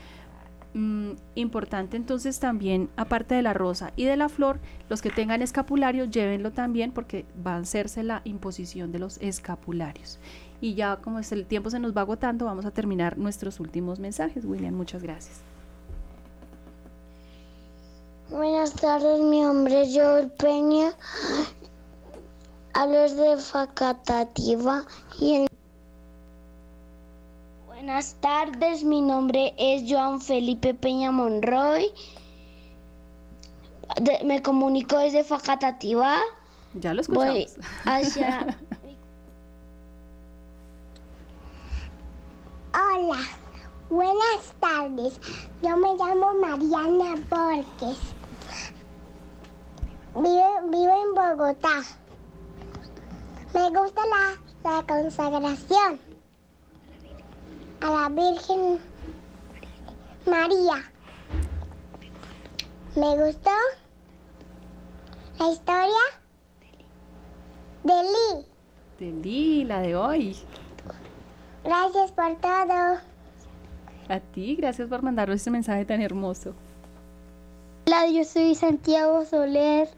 Mm, 0.73 1.11
importante 1.35 1.97
entonces 1.97 2.39
también, 2.39 2.89
aparte 2.95 3.35
de 3.35 3.41
la 3.41 3.53
rosa 3.53 3.91
y 3.95 4.05
de 4.05 4.17
la 4.17 4.29
flor, 4.29 4.59
los 4.89 5.01
que 5.01 5.09
tengan 5.09 5.41
escapulario, 5.41 6.05
llévenlo 6.05 6.51
también 6.51 6.91
porque 6.91 7.25
va 7.45 7.55
a 7.55 7.59
hacerse 7.59 8.03
la 8.03 8.21
imposición 8.23 8.91
de 8.91 8.99
los 8.99 9.17
escapularios. 9.17 10.19
Y 10.61 10.75
ya 10.75 10.97
como 10.97 11.19
es 11.19 11.31
el 11.31 11.45
tiempo 11.45 11.69
se 11.69 11.79
nos 11.79 11.95
va 11.95 12.01
agotando, 12.01 12.45
vamos 12.45 12.65
a 12.65 12.71
terminar 12.71 13.17
nuestros 13.17 13.59
últimos 13.59 13.99
mensajes. 13.99 14.45
William, 14.45 14.73
muchas 14.73 15.03
gracias. 15.03 15.41
Buenas 18.29 18.73
tardes, 18.73 19.21
mi 19.21 19.41
nombre 19.41 19.83
es 19.83 19.93
Joel 19.93 20.31
Peña. 20.31 20.93
Hablo 22.73 23.13
de 23.13 23.37
Facatativa 23.37 24.85
y 25.19 25.45
Buenas 27.85 28.15
tardes, 28.21 28.85
mi 28.85 29.01
nombre 29.01 29.53
es 29.57 29.83
Joan 29.85 30.21
Felipe 30.21 30.73
Peña 30.73 31.11
Monroy. 31.11 31.91
me 34.23 34.41
comunico 34.41 34.97
desde 34.99 35.25
Facatativa. 35.25 36.21
Ya 36.75 36.93
lo 36.93 37.01
escuchamos. 37.01 37.33
Voy 37.33 37.45
hacia... 37.83 38.57
Hola, 42.73 43.19
buenas 43.89 44.53
tardes. 44.61 45.19
Yo 45.61 45.75
me 45.75 45.93
llamo 45.97 46.35
Mariana 46.35 47.21
Borges. 47.29 47.99
Vivo, 50.15 50.71
en 50.71 51.13
Bogotá. 51.13 51.83
Me 53.53 53.69
gusta 53.77 54.01
la, 54.05 54.37
la 54.71 54.83
consagración 54.87 56.12
a 57.83 57.89
la 57.89 58.09
Virgen 58.09 58.79
María. 60.25 60.89
Me 62.95 63.25
gustó 63.25 63.51
la 65.37 65.51
historia 65.51 66.03
de 67.83 67.93
Lee. 67.93 68.45
De 68.99 69.11
Lee, 69.21 69.65
la 69.65 69.81
de 69.81 69.95
hoy. 69.97 70.37
Gracias 71.65 72.11
por 72.13 72.35
todo. 72.37 72.99
A 74.07 74.19
ti, 74.33 74.55
gracias 74.55 74.87
por 74.87 75.01
mandarnos 75.01 75.35
este 75.35 75.51
mensaje 75.51 75.83
tan 75.83 76.01
hermoso. 76.01 76.53
Hola, 77.85 78.07
yo 78.07 78.23
soy 78.23 78.55
Santiago 78.55 79.25
Soler. 79.25 79.89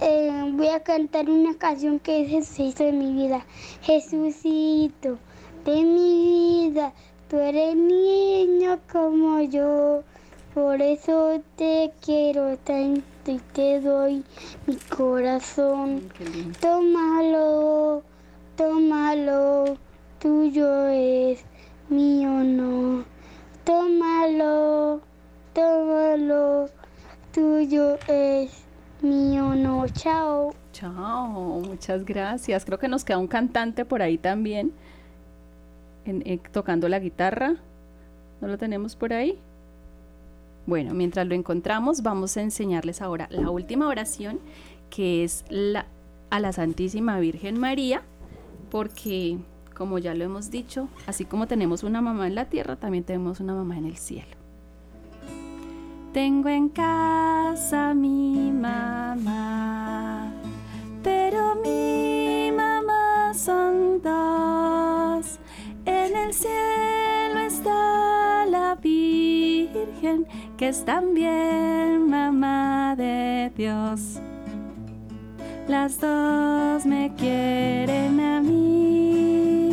Eh, 0.00 0.52
voy 0.52 0.68
a 0.68 0.82
cantar 0.84 1.28
una 1.28 1.58
canción 1.58 1.98
que 1.98 2.22
es 2.22 2.30
Jesucito 2.30 2.84
de 2.84 2.92
mi 2.92 3.12
vida. 3.12 3.44
Jesucito 3.82 5.18
de 5.64 5.84
mi 5.84 6.70
vida. 6.70 6.92
Tú 7.28 7.38
eres 7.38 7.76
niño 7.76 8.78
como 8.90 9.40
yo, 9.42 10.02
por 10.54 10.82
eso 10.82 11.40
te 11.56 11.92
quiero 12.04 12.56
tanto 12.58 13.02
y 13.26 13.38
te 13.52 13.80
doy 13.80 14.24
mi 14.66 14.74
corazón. 14.76 16.10
Tómalo, 16.60 18.02
tómalo, 18.56 19.76
tuyo 20.18 20.88
es, 20.88 21.44
mío 21.88 22.30
no. 22.30 23.04
Tómalo, 23.64 25.00
tómalo, 25.52 26.68
tuyo 27.32 27.96
es, 28.08 28.50
mío 29.02 29.54
no. 29.54 29.86
Chao. 29.88 30.52
Chao, 30.72 31.60
muchas 31.60 32.04
gracias. 32.04 32.64
Creo 32.64 32.78
que 32.78 32.88
nos 32.88 33.04
queda 33.04 33.18
un 33.18 33.28
cantante 33.28 33.84
por 33.84 34.02
ahí 34.02 34.18
también 34.18 34.72
tocando 36.52 36.88
la 36.88 36.98
guitarra. 36.98 37.56
¿No 38.40 38.48
lo 38.48 38.58
tenemos 38.58 38.96
por 38.96 39.12
ahí? 39.12 39.38
Bueno, 40.66 40.94
mientras 40.94 41.26
lo 41.26 41.34
encontramos, 41.34 42.02
vamos 42.02 42.36
a 42.36 42.42
enseñarles 42.42 43.02
ahora 43.02 43.26
la 43.30 43.50
última 43.50 43.88
oración, 43.88 44.38
que 44.88 45.24
es 45.24 45.44
la, 45.48 45.86
a 46.30 46.40
la 46.40 46.52
Santísima 46.52 47.18
Virgen 47.18 47.58
María, 47.58 48.02
porque, 48.70 49.38
como 49.76 49.98
ya 49.98 50.14
lo 50.14 50.24
hemos 50.24 50.50
dicho, 50.50 50.88
así 51.06 51.24
como 51.24 51.46
tenemos 51.46 51.82
una 51.82 52.00
mamá 52.00 52.26
en 52.26 52.34
la 52.34 52.44
tierra, 52.46 52.76
también 52.76 53.04
tenemos 53.04 53.40
una 53.40 53.54
mamá 53.54 53.78
en 53.78 53.86
el 53.86 53.96
cielo. 53.96 54.36
Tengo 56.12 56.48
en 56.48 56.68
casa 56.68 57.94
mi 57.94 58.50
mamá, 58.52 60.32
pero 61.02 61.56
mi 61.56 62.52
mamá 62.52 63.32
en 63.32 64.00
el 66.30 66.34
cielo 66.34 67.40
está 67.40 68.46
la 68.46 68.76
Virgen, 68.76 70.26
que 70.56 70.68
es 70.68 70.84
también 70.84 72.08
mamá 72.08 72.94
de 72.96 73.50
Dios. 73.56 74.20
Las 75.66 75.98
dos 75.98 76.86
me 76.86 77.12
quieren 77.16 78.20
a 78.20 78.40
mí, 78.40 79.70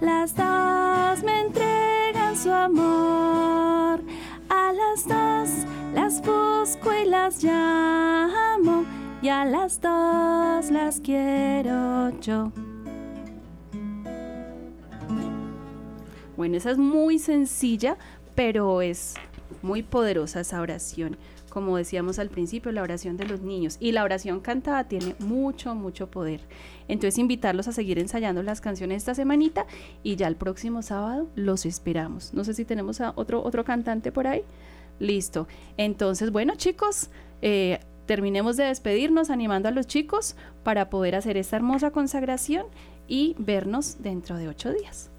las 0.00 0.36
dos 0.36 1.24
me 1.24 1.40
entregan 1.40 2.36
su 2.36 2.52
amor. 2.52 4.00
A 4.48 4.72
las 4.72 5.08
dos 5.08 5.50
las 5.92 6.20
busco 6.20 6.92
y 7.02 7.08
las 7.08 7.42
llamo, 7.42 8.84
y 9.22 9.28
a 9.28 9.44
las 9.44 9.80
dos 9.80 10.70
las 10.70 11.00
quiero 11.00 12.10
yo. 12.20 12.52
Bueno, 16.36 16.56
esa 16.56 16.70
es 16.70 16.78
muy 16.78 17.18
sencilla, 17.18 17.96
pero 18.34 18.82
es 18.82 19.14
muy 19.62 19.82
poderosa 19.82 20.40
esa 20.40 20.60
oración. 20.60 21.16
Como 21.48 21.76
decíamos 21.76 22.18
al 22.18 22.30
principio, 22.30 22.72
la 22.72 22.82
oración 22.82 23.16
de 23.16 23.26
los 23.26 23.40
niños. 23.40 23.76
Y 23.78 23.92
la 23.92 24.02
oración 24.02 24.40
cantada 24.40 24.84
tiene 24.84 25.14
mucho, 25.20 25.74
mucho 25.76 26.10
poder. 26.10 26.40
Entonces, 26.88 27.18
invitarlos 27.18 27.68
a 27.68 27.72
seguir 27.72 28.00
ensayando 28.00 28.42
las 28.42 28.60
canciones 28.60 28.98
esta 28.98 29.14
semanita 29.14 29.66
y 30.02 30.16
ya 30.16 30.26
el 30.26 30.34
próximo 30.34 30.82
sábado 30.82 31.28
los 31.36 31.64
esperamos. 31.64 32.34
No 32.34 32.42
sé 32.42 32.54
si 32.54 32.64
tenemos 32.64 33.00
a 33.00 33.12
otro, 33.14 33.42
otro 33.44 33.64
cantante 33.64 34.10
por 34.10 34.26
ahí. 34.26 34.42
Listo. 34.98 35.46
Entonces, 35.76 36.32
bueno, 36.32 36.54
chicos, 36.56 37.10
eh, 37.40 37.78
terminemos 38.06 38.56
de 38.56 38.64
despedirnos 38.64 39.30
animando 39.30 39.68
a 39.68 39.72
los 39.72 39.86
chicos 39.86 40.34
para 40.64 40.90
poder 40.90 41.14
hacer 41.14 41.36
esta 41.36 41.56
hermosa 41.56 41.92
consagración 41.92 42.66
y 43.06 43.36
vernos 43.38 44.02
dentro 44.02 44.36
de 44.36 44.48
ocho 44.48 44.72
días. 44.72 45.13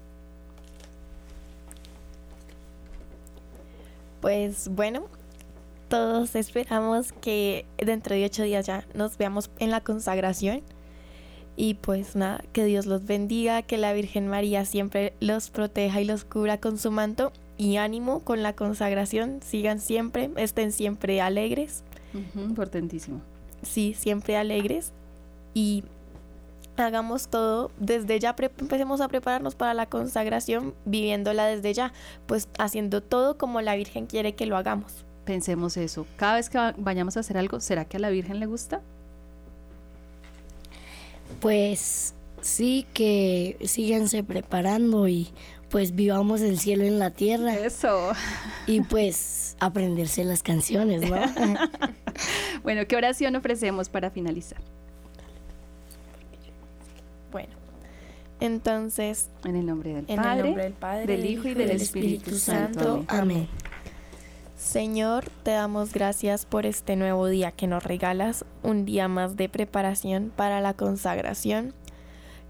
Pues 4.26 4.66
bueno, 4.66 5.04
todos 5.88 6.34
esperamos 6.34 7.12
que 7.12 7.64
dentro 7.78 8.16
de 8.16 8.24
ocho 8.24 8.42
días 8.42 8.66
ya 8.66 8.84
nos 8.92 9.16
veamos 9.18 9.52
en 9.60 9.70
la 9.70 9.82
consagración. 9.82 10.62
Y 11.54 11.74
pues 11.74 12.16
nada, 12.16 12.42
que 12.52 12.64
Dios 12.64 12.86
los 12.86 13.06
bendiga, 13.06 13.62
que 13.62 13.78
la 13.78 13.92
Virgen 13.92 14.26
María 14.26 14.64
siempre 14.64 15.12
los 15.20 15.50
proteja 15.50 16.00
y 16.00 16.06
los 16.06 16.24
cubra 16.24 16.58
con 16.58 16.76
su 16.76 16.90
manto. 16.90 17.32
Y 17.56 17.76
ánimo 17.76 18.18
con 18.18 18.42
la 18.42 18.56
consagración, 18.56 19.38
sigan 19.44 19.78
siempre, 19.78 20.28
estén 20.38 20.72
siempre 20.72 21.20
alegres. 21.20 21.84
importantísimo. 22.34 23.20
Sí, 23.62 23.94
siempre 23.96 24.36
alegres. 24.36 24.90
Y 25.54 25.84
hagamos 26.84 27.28
todo 27.28 27.70
desde 27.78 28.18
ya, 28.18 28.34
empecemos 28.38 29.00
a 29.00 29.08
prepararnos 29.08 29.54
para 29.54 29.74
la 29.74 29.86
consagración 29.86 30.74
viviéndola 30.84 31.46
desde 31.46 31.72
ya, 31.74 31.92
pues 32.26 32.48
haciendo 32.58 33.02
todo 33.02 33.38
como 33.38 33.60
la 33.60 33.76
Virgen 33.76 34.06
quiere 34.06 34.34
que 34.34 34.46
lo 34.46 34.56
hagamos. 34.56 35.04
Pensemos 35.24 35.76
eso, 35.76 36.06
cada 36.16 36.36
vez 36.36 36.50
que 36.50 36.58
vayamos 36.76 37.16
a 37.16 37.20
hacer 37.20 37.38
algo, 37.38 37.60
¿será 37.60 37.84
que 37.84 37.96
a 37.96 38.00
la 38.00 38.10
Virgen 38.10 38.40
le 38.40 38.46
gusta? 38.46 38.80
Pues 41.40 42.14
sí, 42.40 42.86
que 42.92 43.56
síganse 43.64 44.22
preparando 44.22 45.08
y 45.08 45.32
pues 45.70 45.94
vivamos 45.94 46.40
el 46.40 46.58
cielo 46.58 46.84
en 46.84 46.98
la 46.98 47.10
tierra. 47.10 47.54
Eso. 47.54 48.12
Y 48.66 48.82
pues 48.82 49.56
aprenderse 49.58 50.24
las 50.24 50.42
canciones, 50.42 51.10
¿no? 51.10 51.16
bueno, 52.62 52.86
¿qué 52.86 52.96
oración 52.96 53.36
ofrecemos 53.36 53.88
para 53.88 54.10
finalizar? 54.10 54.60
Bueno, 57.30 57.54
entonces... 58.40 59.30
En 59.44 59.56
el 59.56 59.66
nombre 59.66 59.94
del, 59.94 60.04
Padre, 60.72 61.06
del, 61.06 61.24
Hijo 61.26 61.48
y 61.48 61.54
del, 61.54 61.70
Espíritu, 61.70 62.36
Santo. 62.36 63.04
Amén. 63.08 63.48
Señor, 64.56 65.26
te 65.42 65.50
damos 65.50 65.92
gracias 65.92 66.46
por 66.46 66.66
este 66.66 66.96
nuevo 66.96 67.26
día 67.26 67.52
que 67.52 67.66
nos 67.66 67.84
regalas, 67.84 68.44
un 68.62 68.84
día 68.84 69.06
más 69.06 69.36
de 69.36 69.48
preparación 69.48 70.32
para 70.34 70.60
la 70.60 70.74
consagración. 70.74 71.74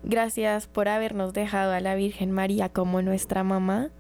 Gracias 0.04 0.68
por 0.68 0.88
habernos 0.88 1.32
dejado 1.32 1.72
a 1.72 1.80
la 1.80 1.96
Virgen 1.96 2.30
María 2.30 2.68
como 2.68 3.02
nuestra 3.02 3.42
mamá. 3.42 3.90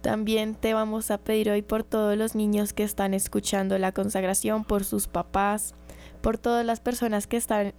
También 0.00 0.54
te 0.54 0.72
vamos 0.72 1.10
a 1.10 1.18
pedir 1.18 1.50
hoy 1.50 1.60
por 1.60 1.84
todos 1.84 2.16
los 2.16 2.34
niños 2.34 2.72
que 2.72 2.82
están 2.82 3.12
escuchando 3.12 3.76
la 3.76 3.92
consagración, 3.92 4.64
por 4.64 4.84
sus 4.84 5.06
papás, 5.06 5.74
por 6.22 6.38
todas 6.38 6.64
las 6.64 6.80
personas 6.80 7.26
que 7.26 7.36
están 7.36 7.74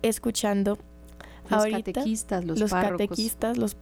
escuchando 0.00 0.78
los 1.50 1.66
catequistas, 1.66 2.44
los, 2.44 2.58
los 2.58 2.70
catequistas, 2.70 3.56
los, 3.56 3.76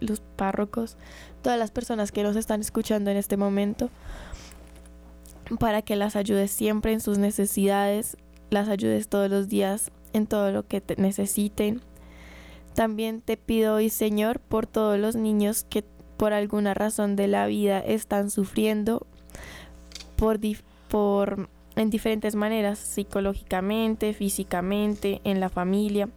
los 0.00 0.20
párrocos, 0.36 0.96
todas 1.42 1.58
las 1.58 1.70
personas 1.70 2.12
que 2.12 2.22
nos 2.22 2.36
están 2.36 2.60
escuchando 2.60 3.10
en 3.10 3.16
este 3.16 3.36
momento, 3.36 3.90
para 5.58 5.82
que 5.82 5.96
las 5.96 6.16
ayudes 6.16 6.50
siempre 6.50 6.92
en 6.92 7.00
sus 7.00 7.18
necesidades, 7.18 8.16
las 8.50 8.68
ayudes 8.68 9.08
todos 9.08 9.30
los 9.30 9.48
días 9.48 9.90
en 10.12 10.26
todo 10.26 10.50
lo 10.52 10.66
que 10.66 10.82
necesiten. 10.96 11.80
También 12.74 13.20
te 13.20 13.36
pido 13.36 13.74
hoy, 13.74 13.90
Señor, 13.90 14.40
por 14.40 14.66
todos 14.66 14.98
los 14.98 15.16
niños 15.16 15.64
que 15.68 15.84
por 16.16 16.32
alguna 16.32 16.74
razón 16.74 17.16
de 17.16 17.28
la 17.28 17.46
vida 17.46 17.80
están 17.80 18.30
sufriendo 18.30 19.06
por, 20.16 20.38
por 20.88 21.48
en 21.76 21.90
diferentes 21.90 22.34
maneras, 22.34 22.78
psicológicamente, 22.78 24.12
físicamente, 24.12 25.20
en 25.24 25.40
la 25.40 25.48
familia. 25.48 26.08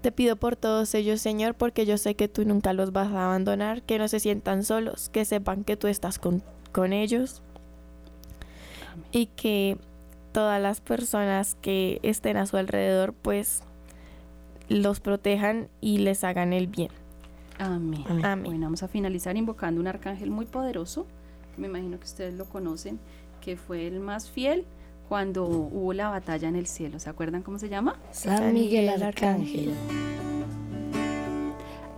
Te 0.00 0.12
pido 0.12 0.36
por 0.36 0.54
todos 0.54 0.94
ellos, 0.94 1.20
Señor, 1.20 1.54
porque 1.54 1.84
yo 1.84 1.98
sé 1.98 2.14
que 2.14 2.28
tú 2.28 2.44
nunca 2.44 2.72
los 2.72 2.92
vas 2.92 3.08
a 3.08 3.26
abandonar, 3.26 3.82
que 3.82 3.98
no 3.98 4.06
se 4.06 4.20
sientan 4.20 4.64
solos, 4.64 5.08
que 5.08 5.24
sepan 5.24 5.64
que 5.64 5.76
tú 5.76 5.88
estás 5.88 6.18
con, 6.18 6.42
con 6.70 6.92
ellos 6.92 7.42
y 9.10 9.26
que 9.26 9.76
todas 10.32 10.62
las 10.62 10.80
personas 10.80 11.56
que 11.60 11.98
estén 12.02 12.36
a 12.36 12.46
su 12.46 12.56
alrededor 12.56 13.12
pues 13.12 13.62
los 14.68 15.00
protejan 15.00 15.68
y 15.80 15.98
les 15.98 16.22
hagan 16.22 16.52
el 16.52 16.68
bien. 16.68 16.90
Amén. 17.58 18.04
Amén. 18.08 18.44
Bueno, 18.44 18.66
vamos 18.66 18.84
a 18.84 18.88
finalizar 18.88 19.36
invocando 19.36 19.80
un 19.80 19.88
arcángel 19.88 20.30
muy 20.30 20.46
poderoso, 20.46 21.06
me 21.56 21.66
imagino 21.66 21.98
que 21.98 22.04
ustedes 22.04 22.34
lo 22.34 22.44
conocen, 22.44 23.00
que 23.40 23.56
fue 23.56 23.86
el 23.88 23.98
más 23.98 24.30
fiel 24.30 24.64
cuando 25.08 25.44
hubo 25.46 25.92
la 25.92 26.10
batalla 26.10 26.48
en 26.48 26.56
el 26.56 26.66
cielo. 26.66 26.98
¿Se 26.98 27.08
acuerdan 27.08 27.42
cómo 27.42 27.58
se 27.58 27.68
llama? 27.68 27.96
San 28.10 28.52
Miguel 28.52 29.02
Arcángel. 29.02 29.74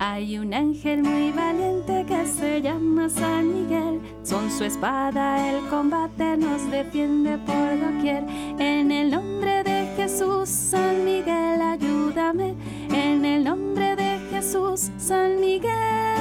Hay 0.03 0.39
un 0.39 0.51
ángel 0.51 1.03
muy 1.03 1.31
valiente 1.31 2.05
que 2.07 2.25
se 2.25 2.59
llama 2.61 3.07
San 3.07 3.53
Miguel. 3.53 4.01
Son 4.23 4.49
su 4.49 4.63
espada 4.63 5.47
el 5.51 5.67
combate 5.69 6.37
nos 6.37 6.71
defiende 6.71 7.37
por 7.45 7.79
doquier. 7.79 8.23
En 8.57 8.91
el 8.91 9.11
nombre 9.11 9.63
de 9.63 9.93
Jesús, 9.95 10.49
San 10.49 11.05
Miguel, 11.05 11.61
ayúdame. 11.61 12.55
En 12.91 13.23
el 13.25 13.43
nombre 13.43 13.95
de 13.95 14.17
Jesús, 14.31 14.89
San 14.97 15.39
Miguel, 15.39 16.20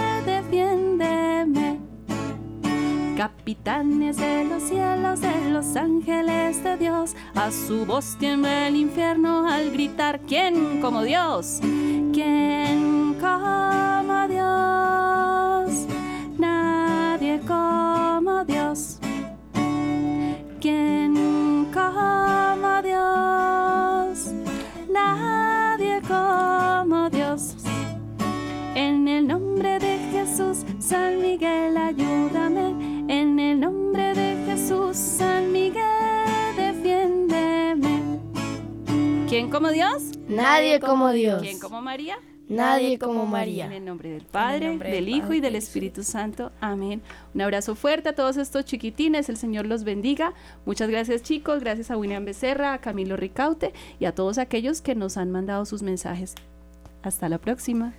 capitanes 3.21 4.17
de 4.17 4.47
los 4.47 4.63
cielos, 4.63 5.21
de 5.21 5.51
los 5.51 5.77
ángeles 5.77 6.65
de 6.65 6.79
Dios. 6.79 7.15
A 7.35 7.51
su 7.51 7.85
voz 7.85 8.17
tiembla 8.19 8.69
el 8.69 8.77
infierno 8.77 9.47
al 9.47 9.71
gritar, 9.73 10.21
¿quién 10.21 10.81
como 10.81 11.03
Dios? 11.03 11.59
¿Quién 12.15 13.19
como 13.21 14.27
Dios? 14.27 15.87
Nadie 16.39 17.41
como 17.47 18.43
Dios. 18.47 18.99
¿Quién 20.59 21.69
como 21.75 22.83
Dios? 22.83 24.33
Nadie 24.91 26.01
como 26.09 27.11
Dios. 27.11 27.55
En 28.75 29.07
el 29.07 29.27
nombre 29.27 29.79
de 29.79 29.99
Jesús, 30.11 30.65
San 30.79 31.21
Miguel, 31.21 31.77
ayúdame 31.77 32.10
como 39.51 39.71
Dios? 39.71 40.19
Nadie 40.29 40.81
como 40.81 41.11
Dios. 41.11 41.43
¿Quién 41.43 41.59
como 41.59 41.83
María? 41.83 42.19
Nadie 42.49 42.99
como 42.99 43.27
María. 43.27 43.67
En 43.67 43.73
el 43.73 43.85
nombre 43.85 44.11
del 44.11 44.25
Padre, 44.25 44.77
del, 44.77 45.09
Hijo 45.09 45.33
y 45.33 45.41
del 45.41 45.55
Espíritu 45.55 46.03
Santo. 46.03 46.51
Amén. 46.61 47.01
Un 47.33 47.43
abrazo 47.43 47.77
fuerte 47.77 48.09
a 48.09 48.15
todos 48.15 48.37
estos 48.37 48.65
chiquitines. 48.65 49.29
El 49.29 49.37
Señor 49.37 49.67
los 49.67 49.85
bendiga. 49.85 50.35
Muchas 50.67 50.91
gracias 50.91 51.23
chicos. 51.23 51.61
Gracias 51.61 51.91
a 51.93 51.97
William 51.97 52.25
Becerra, 52.25 52.73
a 52.73 52.81
Camilo 52.81 53.17
Ricaute 53.17 53.73
y 54.01 54.07
a 54.07 54.15
todos 54.15 54.39
aquellos 54.39 54.83
que 54.83 54.97
nos 54.97 55.17
han 55.17 55.31
mandado 55.31 55.65
sus 55.65 55.83
mensajes. 55.83 56.35
Hasta 57.03 57.29
la 57.29 57.39
próxima. 57.39 57.95